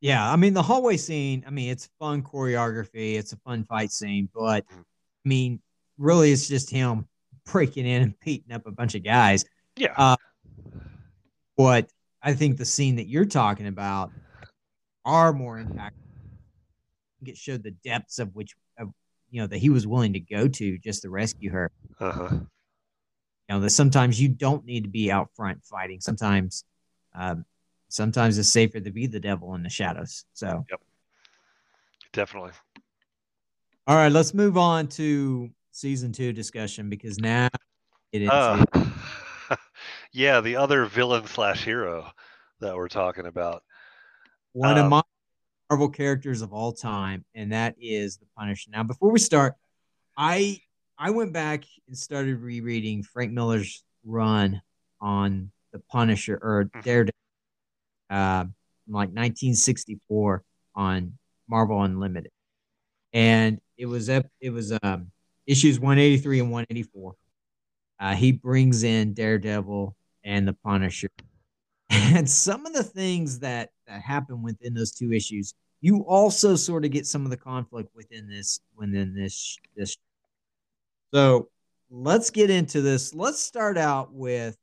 [0.00, 3.92] yeah i mean the hallway scene i mean it's fun choreography it's a fun fight
[3.92, 4.80] scene but mm-hmm.
[4.80, 5.60] i mean
[5.98, 7.06] really it's just him
[7.52, 9.44] breaking in and beating up a bunch of guys
[9.76, 10.16] yeah uh,
[11.56, 11.90] but
[12.22, 14.12] I think the scene that you're talking about
[15.04, 15.92] are more impactful.
[17.26, 18.90] It showed the depths of which, of,
[19.30, 21.70] you know, that he was willing to go to just to rescue her.
[21.98, 22.28] Uh-huh.
[22.32, 22.46] You
[23.48, 26.00] know, that sometimes you don't need to be out front fighting.
[26.00, 26.64] Sometimes,
[27.14, 27.44] um,
[27.88, 30.24] sometimes it's safer to be the devil in the shadows.
[30.34, 30.80] So, yep,
[32.12, 32.52] definitely.
[33.86, 37.48] All right, let's move on to season two discussion because now
[38.12, 38.30] it is.
[38.30, 38.64] Uh
[40.12, 42.10] yeah, the other villain slash hero
[42.60, 43.62] that we're talking about.
[44.52, 45.02] One um, of my
[45.70, 48.70] Marvel characters of all time, and that is the Punisher.
[48.72, 49.54] Now, before we start,
[50.16, 50.60] I
[50.98, 54.60] I went back and started rereading Frank Miller's run
[55.00, 56.80] on the Punisher or mm-hmm.
[56.80, 57.14] Daredevil,
[58.10, 58.44] uh,
[58.88, 60.42] like 1964
[60.74, 61.16] on
[61.48, 62.32] Marvel Unlimited,
[63.12, 65.12] and it was it was um,
[65.46, 67.14] issues 183 and 184.
[67.98, 71.10] Uh, he brings in Daredevil and the Punisher.
[71.92, 76.84] And some of the things that that happen within those two issues, you also sort
[76.84, 79.96] of get some of the conflict within this within this this.
[81.12, 81.48] So
[81.90, 83.12] let's get into this.
[83.12, 84.56] Let's start out with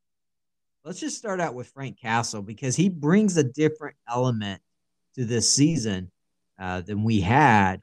[0.85, 4.61] let's just start out with Frank Castle because he brings a different element
[5.15, 6.11] to this season
[6.59, 7.81] uh, than we had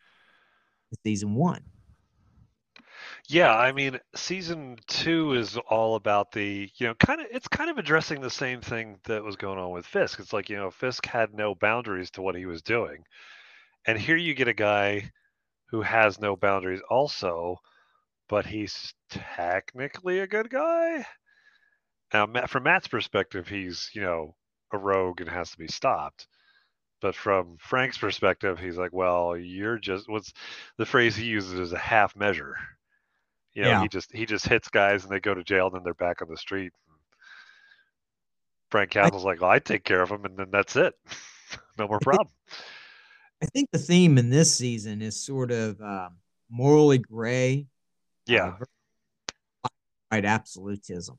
[1.04, 1.62] season one.
[3.28, 7.70] Yeah, I mean, season two is all about the, you know, kind of, it's kind
[7.70, 10.20] of addressing the same thing that was going on with Fisk.
[10.20, 13.04] It's like, you know, Fisk had no boundaries to what he was doing.
[13.86, 15.10] And here you get a guy
[15.70, 17.58] who has no boundaries also,
[18.28, 21.06] but he's technically a good guy.
[22.12, 24.36] Now, from Matt's perspective, he's, you know,
[24.72, 26.26] a rogue and has to be stopped.
[27.00, 30.32] But from Frank's perspective, he's like, well, you're just, what's
[30.78, 32.56] the phrase he uses is a half measure
[33.54, 33.82] you know, yeah.
[33.82, 36.22] he just he just hits guys and they go to jail and then they're back
[36.22, 36.72] on the street.
[38.70, 40.94] Frank Castle's I, like, well, I take care of them and then that's it.
[41.78, 42.28] no more problem.
[43.42, 46.16] I think the theme in this season is sort of um,
[46.50, 47.66] morally gray.
[48.26, 48.54] Yeah.
[49.64, 49.68] Uh,
[50.10, 51.18] right absolutism.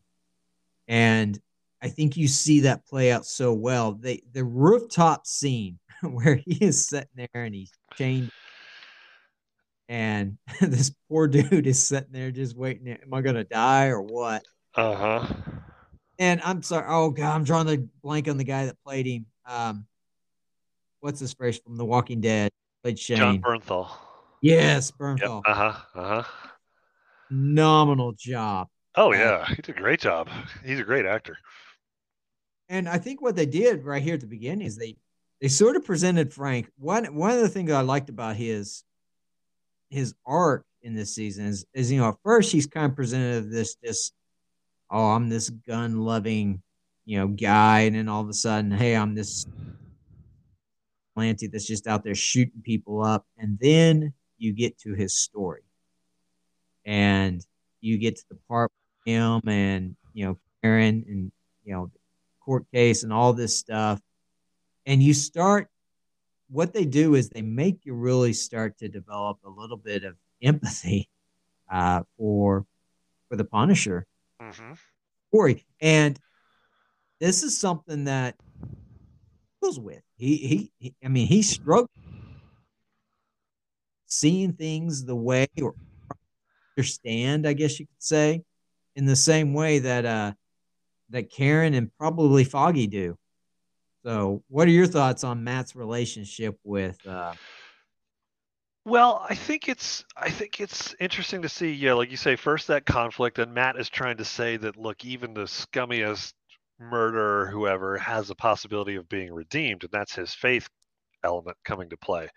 [0.88, 1.40] And
[1.82, 3.94] I think you see that play out so well.
[3.94, 8.32] They the rooftop scene where he is sitting there and he's chained
[9.90, 12.88] and this poor dude is sitting there just waiting.
[12.88, 14.44] Am I gonna die or what?
[14.74, 15.34] Uh huh.
[16.18, 16.86] And I'm sorry.
[16.88, 19.26] Oh god, I'm drawing the blank on the guy that played him.
[19.46, 19.86] Um,
[21.00, 22.52] what's his face from The Walking Dead?
[22.84, 23.18] Played Shane.
[23.18, 23.90] Jon Bernthal.
[24.42, 25.44] Yes, Bernthal.
[25.46, 25.54] Yep.
[25.54, 25.74] Uh huh.
[25.94, 26.50] Uh huh.
[27.30, 28.68] Nominal job.
[28.96, 30.30] Oh yeah, he did a great job.
[30.64, 31.38] He's a great actor.
[32.70, 34.96] And I think what they did right here at the beginning is they
[35.42, 36.70] they sort of presented Frank.
[36.78, 38.84] One one of the things I liked about his
[39.96, 43.50] his arc in this season is, is you know at first he's kind of presented
[43.50, 44.12] this this
[44.92, 46.62] oh I'm this gun loving
[47.06, 49.48] you know guy and then all of a sudden hey I'm this
[51.16, 55.62] planty that's just out there shooting people up and then you get to his story.
[56.86, 57.44] And
[57.82, 61.32] you get to the part with him and you know Karen and
[61.64, 61.92] you know
[62.44, 64.00] court case and all this stuff.
[64.86, 65.68] And you start
[66.50, 70.16] what they do is they make you really start to develop a little bit of
[70.42, 71.10] empathy
[71.72, 72.66] uh, for
[73.30, 74.06] for the Punisher
[74.42, 74.74] mm-hmm.
[75.30, 75.66] story.
[75.82, 76.20] And
[77.20, 78.36] this is something that
[79.64, 80.02] goes with.
[80.18, 81.90] He, he, he I mean, he struggled
[84.08, 85.74] seeing things the way or
[86.78, 88.44] understand, I guess you could say,
[88.96, 90.34] in the same way that uh
[91.10, 93.18] that Karen and probably Foggy do.
[94.06, 97.34] So, what are your thoughts on Matt's relationship with uh
[98.88, 102.68] well, I think it's I think it's interesting to see, yeah, like you say, first
[102.68, 106.34] that conflict, and Matt is trying to say that look, even the scummiest
[106.80, 110.70] murderer, whoever, has a possibility of being redeemed, and that's his faith
[111.24, 112.30] element coming to play.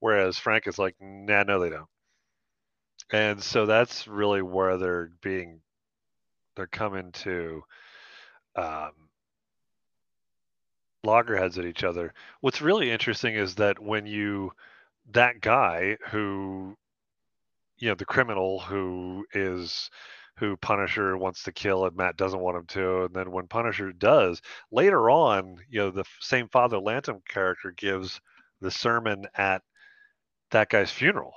[0.00, 1.86] Whereas Frank is like, nah, no, they don't.
[3.12, 5.60] And so that's really where they're being,
[6.56, 7.62] they're coming to
[8.56, 8.92] um,
[11.04, 12.12] loggerheads at each other.
[12.40, 14.52] What's really interesting is that when you,
[15.12, 16.76] that guy who,
[17.78, 19.90] you know, the criminal who is,
[20.36, 23.04] who Punisher wants to kill and Matt doesn't want him to.
[23.04, 24.40] And then when Punisher does,
[24.72, 28.20] later on, you know, the same Father Lantom character gives
[28.60, 29.62] the sermon at
[30.50, 31.34] that guy's funeral.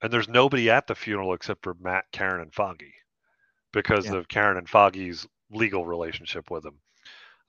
[0.00, 2.94] And there's nobody at the funeral except for Matt, Karen, and Foggy
[3.72, 4.14] because yeah.
[4.14, 6.78] of Karen and Foggy's legal relationship with him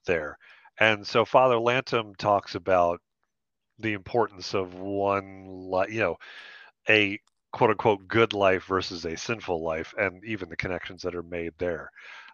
[0.05, 0.37] there.
[0.79, 3.01] And so Father Lantom talks about
[3.79, 5.45] the importance of one,
[5.89, 6.17] you know,
[6.89, 7.19] a
[7.51, 11.53] quote unquote good life versus a sinful life, and even the connections that are made
[11.57, 11.91] there.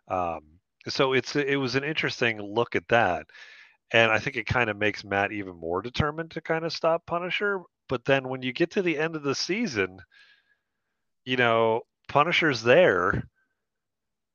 [0.08, 0.41] Um,
[0.88, 3.26] so it's it was an interesting look at that,
[3.91, 7.06] and I think it kind of makes Matt even more determined to kind of stop
[7.06, 7.62] Punisher.
[7.89, 10.00] But then when you get to the end of the season,
[11.26, 13.24] you know, Punisher's there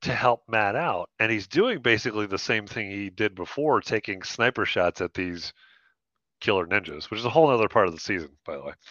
[0.02, 4.22] to help Matt out, and he's doing basically the same thing he did before, taking
[4.22, 5.52] sniper shots at these
[6.40, 8.72] killer ninjas, which is a whole other part of the season, by the way.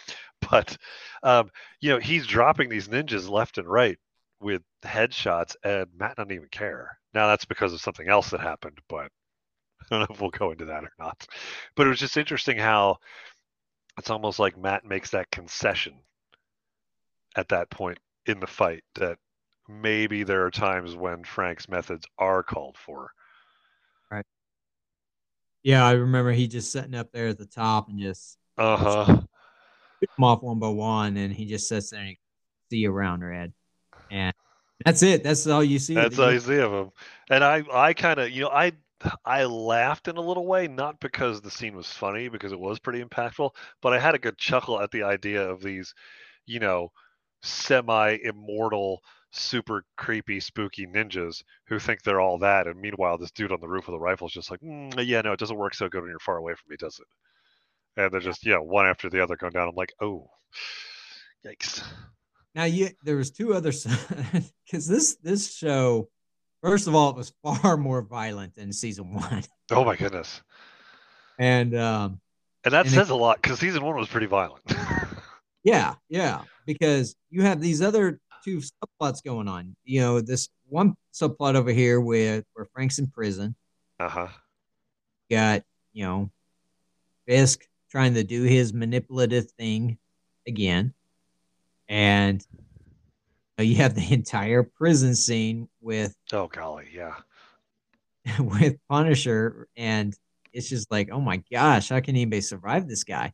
[0.50, 0.78] But
[1.22, 1.52] um,
[1.82, 3.98] you know, he's dropping these ninjas left and right
[4.40, 6.98] with headshots, and Matt doesn't even care.
[7.14, 9.12] Now that's because of something else that happened, but
[9.82, 11.28] I don't know if we'll go into that or not.
[11.76, 13.00] But it was just interesting how
[13.98, 15.96] it's almost like Matt makes that concession
[17.36, 19.18] at that point in the fight that
[19.70, 23.12] maybe there are times when Frank's methods are called for.
[24.12, 24.26] Right.
[25.64, 29.22] Yeah, I remember he just sitting up there at the top and just uh huh
[30.02, 32.16] them off one by one, and he just sits there and
[32.70, 33.54] see you around red,
[34.10, 34.34] and
[34.86, 35.24] that's it.
[35.24, 35.96] That's all you see.
[35.96, 36.92] That's all you see of him.
[37.30, 38.72] And I, I kind of, you know, I,
[39.26, 42.80] I laughed in a little way, not because the scene was funny, because it was
[42.80, 43.52] pretty impactful,
[43.82, 45.94] but I had a good chuckle at the idea of these,
[46.46, 46.92] you know,
[47.42, 49.02] semi-immortal
[49.32, 52.68] super creepy, spooky ninjas who think they're all that.
[52.68, 55.22] And meanwhile, this dude on the roof with a rifle is just like, mm, yeah,
[55.22, 57.08] no, it doesn't work so good when you're far away from me, does it?
[58.00, 59.68] and they're just yeah one after the other going down.
[59.68, 60.30] I'm like, oh,
[61.46, 61.84] yikes.
[62.56, 63.72] Now you there was two other
[64.66, 66.10] because this this show,
[66.64, 69.44] first of all, it was far more violent than season one.
[69.72, 70.42] Oh my goodness.
[71.38, 72.20] And um,
[72.64, 74.64] and that and says it, a lot because season one was pretty violent.
[75.64, 78.20] yeah, yeah, because you have these other
[78.50, 79.76] two subplots going on.
[79.84, 83.56] You know, this one subplot over here with where Frank's in prison.
[84.00, 84.28] Uh huh.
[85.30, 86.32] Got you know,
[87.28, 89.98] Fisk trying to do his manipulative thing
[90.48, 90.94] again.
[91.88, 92.46] And
[93.58, 97.16] you have the entire prison scene with oh golly, yeah,
[98.40, 100.16] with Punisher, and
[100.54, 103.34] it's just like, oh my gosh, how can anybody survive this guy?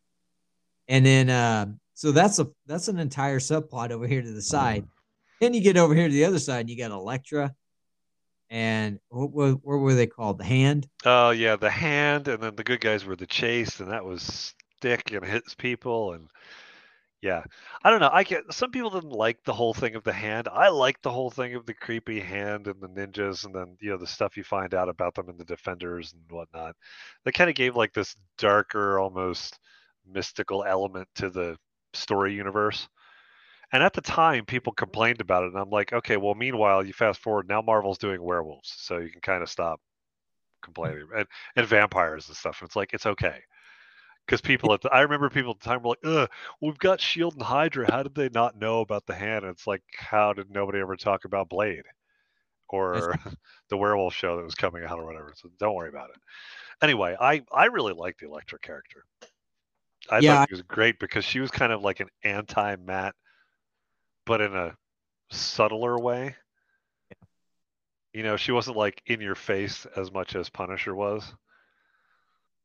[0.88, 4.86] And then, uh, so that's a that's an entire subplot over here to the side.
[5.40, 7.54] Then you get over here to the other side, and you got Elektra,
[8.50, 10.38] and what, what were they called?
[10.38, 10.88] The hand.
[11.06, 14.54] Oh yeah, the hand, and then the good guys were the Chaste, and that was
[14.78, 16.30] stick and hits people, and
[17.22, 17.44] yeah,
[17.84, 18.12] I don't know.
[18.14, 20.48] I get some people didn't like the whole thing of the hand.
[20.52, 23.90] I like the whole thing of the creepy hand and the ninjas, and then you
[23.90, 26.76] know the stuff you find out about them in the defenders and whatnot.
[27.24, 29.60] That kind of gave like this darker, almost
[30.08, 31.58] mystical element to the
[31.94, 32.88] story universe.
[33.72, 36.94] And at the time, people complained about it, and I'm like, okay, well, meanwhile, you
[36.94, 40.66] fast forward now, Marvel's doing werewolves, so you can kind of stop hmm.
[40.66, 42.62] complaining and and vampires and stuff.
[42.64, 43.42] It's like it's okay
[44.26, 46.30] because people at the, I remember people at the time were like, Ugh,
[46.62, 47.92] we've got Shield and Hydra.
[47.92, 49.46] How did they not know about the hand?
[49.46, 51.84] And it's like, how did nobody ever talk about Blade
[52.70, 53.16] or
[53.70, 55.34] the werewolf show that was coming out or whatever?
[55.36, 56.18] So don't worry about it.
[56.82, 59.06] Anyway, I I really like the Elektra character.
[60.10, 60.38] I yeah.
[60.38, 63.16] thought she was great because she was kind of like an anti Matt
[64.26, 64.76] but in a
[65.32, 66.36] subtler way.
[68.14, 71.34] You know, she wasn't like in your face as much as Punisher was.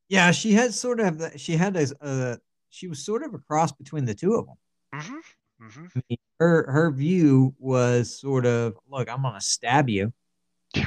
[0.09, 2.37] Yeah, she had sort of she had a uh,
[2.69, 4.57] she was sort of a cross between the two of them.
[4.95, 5.67] Mm-hmm.
[5.67, 5.87] Mm-hmm.
[5.97, 10.13] I mean, her her view was sort of look, I'm gonna stab you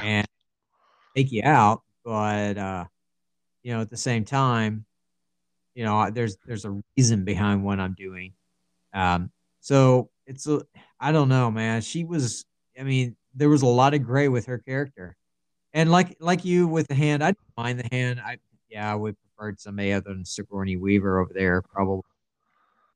[0.02, 0.26] and
[1.14, 2.84] take you out, but uh,
[3.62, 4.86] you know, at the same time,
[5.74, 8.32] you know, there's there's a reason behind what I'm doing.
[8.94, 10.62] Um, so it's a,
[11.00, 11.82] I don't know, man.
[11.82, 12.44] She was,
[12.78, 15.16] I mean, there was a lot of gray with her character,
[15.72, 18.20] and like like you with the hand, I didn't mind the hand.
[18.20, 22.02] I yeah, I would preferred somebody other than Sigourney Weaver over there, probably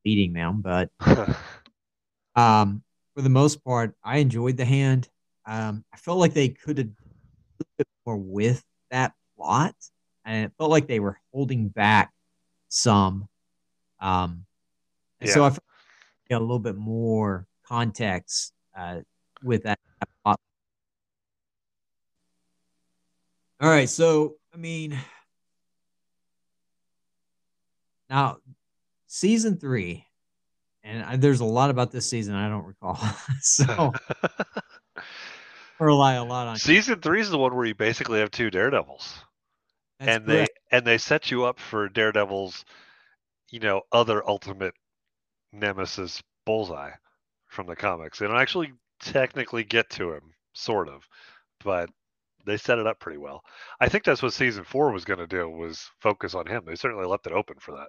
[0.04, 0.90] beating them, but
[2.36, 2.82] um,
[3.14, 5.08] for the most part, I enjoyed the hand.
[5.46, 6.88] Um, I felt like they could have
[8.06, 9.74] more with that plot,
[10.24, 12.12] and it felt like they were holding back
[12.68, 13.28] some.
[14.00, 14.46] Um,
[15.20, 15.34] and Yeah.
[15.34, 15.62] so I felt
[16.36, 19.00] a little bit more context uh,
[19.42, 19.78] with that.
[23.60, 24.96] All right, so I mean,
[28.08, 28.36] now
[29.08, 30.06] season three,
[30.84, 33.00] and I, there's a lot about this season I don't recall,
[33.40, 33.92] so
[35.80, 36.56] rely a lot on.
[36.56, 39.18] Season three is the one where you basically have two Daredevils,
[39.98, 42.64] That's and they and they set you up for Daredevil's,
[43.50, 44.74] you know, other ultimate
[45.58, 46.92] nemesis, Bullseye,
[47.48, 48.18] from the comics.
[48.18, 51.02] They don't actually technically get to him, sort of,
[51.64, 51.90] but
[52.46, 53.42] they set it up pretty well.
[53.80, 56.62] I think that's what season four was going to do was focus on him.
[56.66, 57.88] They certainly left it open for that.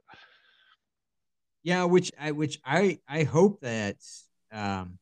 [1.63, 3.97] Yeah, which I which I I hope that
[4.51, 4.97] um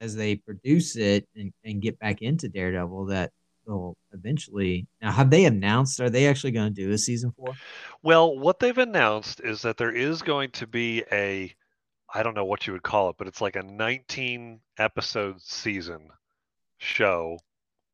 [0.00, 3.32] as they produce it and, and get back into Daredevil that
[3.70, 7.54] they'll eventually now have they announced are they actually going to do a season four?
[8.02, 11.54] Well, what they've announced is that there is going to be a,
[12.12, 16.08] I don't know what you would call it, but it's like a 19 episode season
[16.78, 17.38] show,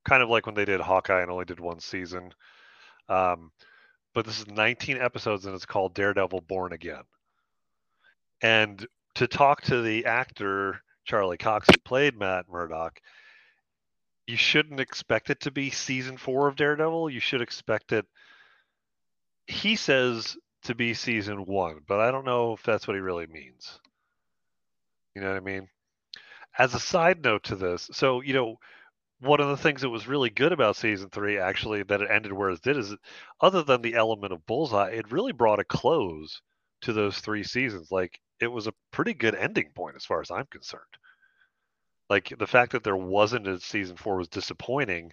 [0.04, 2.32] kind of like when they did Hawkeye and only did one season.
[3.08, 3.50] Um,
[4.14, 7.02] but this is 19 episodes and it's called Daredevil Born Again.
[8.42, 13.00] And to talk to the actor Charlie Cox who played Matt Murdock,
[14.26, 17.10] you shouldn't expect it to be season four of Daredevil.
[17.10, 18.06] You should expect it.
[19.46, 23.26] He says to be season one, but I don't know if that's what he really
[23.26, 23.78] means.
[25.14, 25.68] You know what I mean?
[26.58, 28.56] As a side note to this, so you know,
[29.20, 32.32] one of the things that was really good about season three, actually, that it ended
[32.32, 32.94] where it did, is
[33.40, 36.42] other than the element of Bullseye, it really brought a close
[36.82, 37.90] to those three seasons.
[37.90, 40.82] Like it was a pretty good ending point as far as I'm concerned.
[42.08, 45.12] Like the fact that there wasn't a season four was disappointing,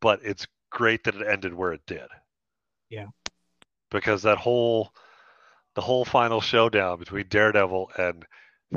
[0.00, 2.08] but it's great that it ended where it did.
[2.90, 3.06] Yeah.
[3.90, 4.92] Because that whole
[5.74, 8.26] the whole final showdown between Daredevil and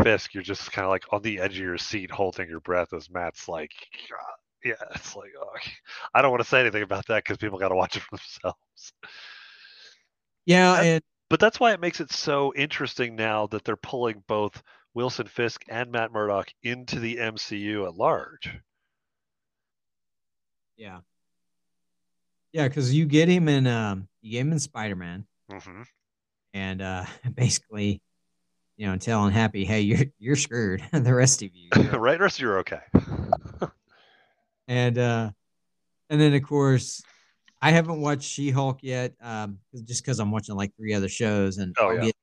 [0.04, 2.94] Fisk, you're just kind of like on the edge of your seat, holding your breath
[2.94, 3.72] as Matt's like,
[4.64, 5.58] yeah, it's like, oh,
[6.14, 8.18] I don't want to say anything about that because people got to watch it for
[8.18, 8.94] themselves.
[10.46, 14.24] Yeah, That- and But that's why it makes it so interesting now that they're pulling
[14.28, 14.62] both
[14.94, 18.50] Wilson Fisk and Matt Murdock into the MCU at large.
[20.78, 21.00] yeah,
[22.52, 25.84] yeah, because you get him in um you get him in Spider Man, hmm
[26.54, 28.02] and uh basically,
[28.78, 30.82] you know, telling Happy, hey, you're you're screwed.
[30.92, 32.80] the rest of you, right, The rest of you're okay.
[34.68, 35.32] and uh
[36.10, 37.02] and then of course
[37.62, 41.76] i haven't watched she-hulk yet um just because i'm watching like three other shows and
[41.80, 42.02] Oh, yeah.
[42.06, 42.16] get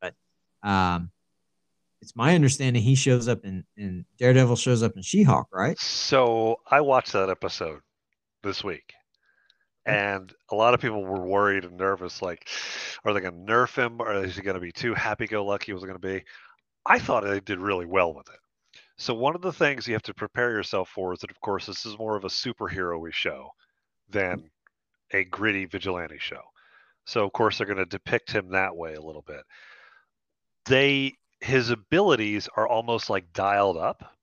[0.00, 0.14] but
[0.62, 1.10] um
[2.06, 6.60] it's my understanding he shows up in in daredevil shows up in she-hulk right So
[6.70, 7.80] I watched that episode
[8.44, 8.92] this week,
[9.84, 9.92] hmm.
[9.92, 12.22] and a lot of people were worried and nervous.
[12.22, 12.48] Like,
[13.04, 14.00] are they going to nerf him?
[14.00, 15.72] Or is he going to be too happy-go-lucky?
[15.72, 16.22] Was it going to be?
[16.86, 18.38] I thought they did really well with it.
[18.98, 21.66] So one of the things you have to prepare yourself for is that, of course,
[21.66, 23.50] this is more of a superhero-y show
[24.08, 24.48] than
[25.12, 26.42] a gritty vigilante show.
[27.04, 29.42] So of course they're going to depict him that way a little bit.
[30.66, 31.14] They
[31.46, 34.16] his abilities are almost like dialed up.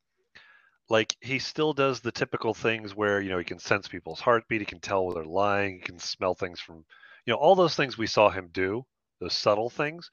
[0.89, 4.61] Like he still does the typical things where you know he can sense people's heartbeat,
[4.61, 6.86] he can tell when they're lying, he can smell things from
[7.26, 8.86] you know all those things we saw him do,
[9.21, 10.11] those subtle things.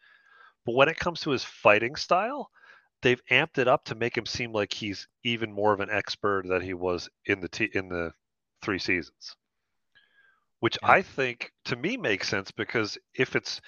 [0.64, 2.50] But when it comes to his fighting style,
[3.02, 6.46] they've amped it up to make him seem like he's even more of an expert
[6.48, 8.12] that he was in the t- in the
[8.62, 9.36] three seasons
[10.60, 10.90] which Yeah.
[10.90, 13.60] I think to me makes sense because if it's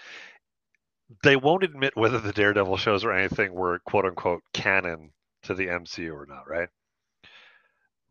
[1.22, 5.12] they won't admit whether the Daredevil shows or anything were quote unquote canon
[5.44, 6.68] to the MCU or not, right?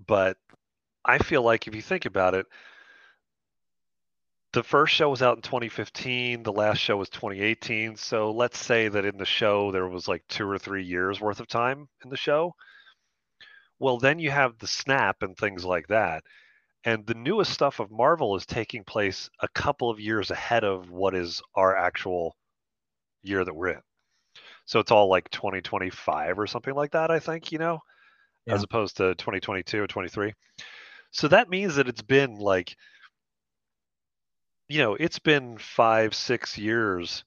[0.05, 0.37] But
[1.05, 2.45] I feel like if you think about it,
[4.53, 7.95] the first show was out in 2015, the last show was 2018.
[7.95, 11.39] So let's say that in the show there was like two or three years worth
[11.39, 12.53] of time in the show.
[13.79, 16.23] Well, then you have the snap and things like that.
[16.83, 20.89] And the newest stuff of Marvel is taking place a couple of years ahead of
[20.89, 22.35] what is our actual
[23.23, 23.81] year that we're in.
[24.65, 27.79] So it's all like 2025 or something like that, I think, you know,
[28.47, 30.33] as opposed to 2022 or 23.
[31.11, 32.75] So that means that it's been like
[34.71, 37.25] you know, it's been five, six years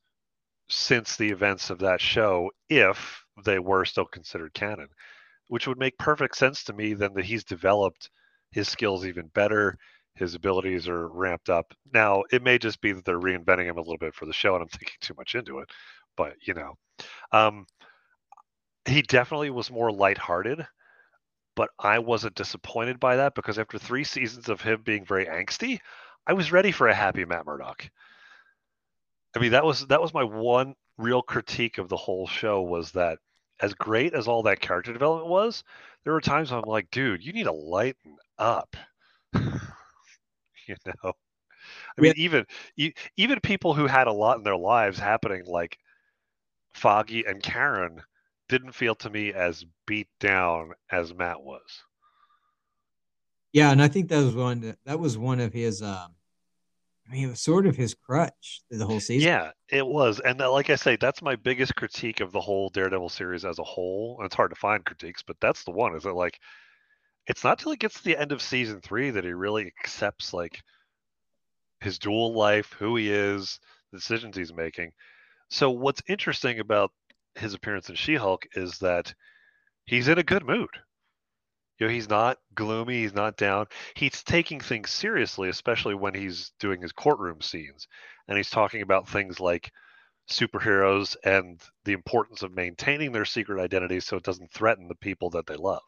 [0.71, 4.89] since the events of that show, if they were still considered canon,
[5.49, 8.09] which would make perfect sense to me then that he's developed
[8.51, 9.77] his skills even better.
[10.15, 11.75] His abilities are ramped up.
[11.93, 14.55] Now, it may just be that they're reinventing him a little bit for the show,
[14.55, 15.69] and I'm thinking too much into it.
[16.17, 16.75] But, you know,
[17.33, 17.67] um,
[18.87, 20.67] he definitely was more lighthearted,
[21.57, 25.81] but I wasn't disappointed by that because after three seasons of him being very angsty,
[26.27, 27.91] I was ready for a happy Matt Murdock.
[29.37, 32.93] I mean, that was that was my one real critique of the whole show was
[32.93, 33.19] that
[33.61, 35.65] as great as all that character development was,
[36.05, 38.77] there were times I'm like, dude, you need to lighten up.
[40.69, 41.13] you know.
[41.97, 42.25] I mean, yeah.
[42.77, 45.79] even even people who had a lot in their lives happening, like
[46.75, 48.03] Foggy and Karen,
[48.49, 51.83] didn't feel to me as beat down as Matt was.
[53.53, 56.15] Yeah, and I think that was one that was one of his um,
[57.09, 59.29] I mean, it was sort of his crutch the whole season.
[59.29, 60.21] Yeah, it was.
[60.21, 63.59] And uh, like I say, that's my biggest critique of the whole Daredevil series as
[63.59, 64.17] a whole.
[64.19, 65.95] And it's hard to find critiques, but that's the one.
[65.95, 66.41] Is that like,
[67.27, 70.33] it's not till he gets to the end of season three that he really accepts
[70.33, 70.63] like
[71.81, 73.59] his dual life, who he is,
[73.93, 74.93] the decisions he's making.
[75.51, 76.91] So what's interesting about
[77.35, 79.15] his appearance in She-Hulk is that
[79.87, 80.71] he's in a good mood.
[81.79, 83.67] You know, he's not gloomy, he's not down.
[83.95, 87.89] He's taking things seriously, especially when he's doing his courtroom scenes.
[88.29, 89.73] And he's talking about things like
[90.31, 95.31] superheroes and the importance of maintaining their secret identity so it doesn't threaten the people
[95.31, 95.83] that they love.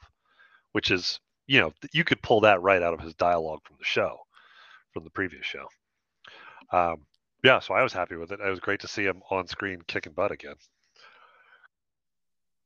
[0.73, 3.85] Which is, you know, you could pull that right out of his dialogue from the
[3.85, 4.19] show,
[4.93, 5.67] from the previous show.
[6.73, 7.07] Um,
[7.45, 8.41] yeah, so I was happy with it.
[8.41, 10.57] It was great to see him on screen kicking butt again.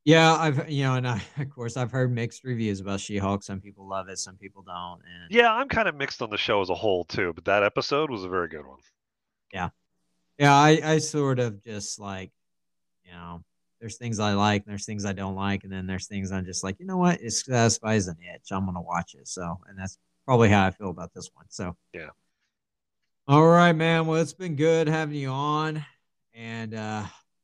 [0.03, 3.43] Yeah, I've you know, and I, of course I've heard mixed reviews about She-Hulk.
[3.43, 5.01] Some people love it, some people don't.
[5.01, 7.63] And yeah, I'm kind of mixed on the show as a whole too, but that
[7.63, 8.79] episode was a very good one.
[9.53, 9.69] Yeah,
[10.39, 12.31] yeah, I I sort of just like,
[13.05, 13.43] you know,
[13.81, 16.63] there's things I like, there's things I don't like, and then there's things I'm just
[16.63, 18.51] like, you know what, it satisfies an itch.
[18.51, 19.27] I'm gonna watch it.
[19.27, 21.45] So, and that's probably how I feel about this one.
[21.49, 22.09] So yeah.
[23.27, 24.05] All right, man.
[24.05, 25.83] Well, it's been good having you on
[26.35, 27.03] and uh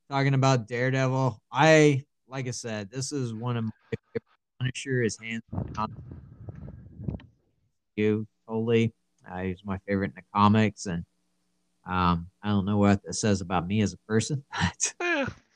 [0.09, 1.41] talking about Daredevil.
[1.51, 4.23] I like I said, this is one of my favorite
[4.59, 5.01] Punisher.
[5.01, 5.95] His hands down.
[7.95, 8.93] you totally.
[9.29, 11.03] Uh, he's my favorite in the comics, and
[11.85, 14.43] um, I don't know what that says about me as a person.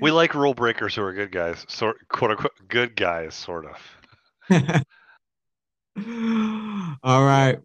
[0.00, 3.78] we like rule breakers who are good guys, sort quote unquote good guys, sort of.
[7.02, 7.58] All right,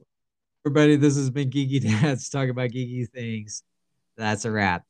[0.66, 0.96] everybody.
[0.96, 3.64] This has been Geeky Dads talking about geeky things.
[4.18, 4.84] That's a wrap.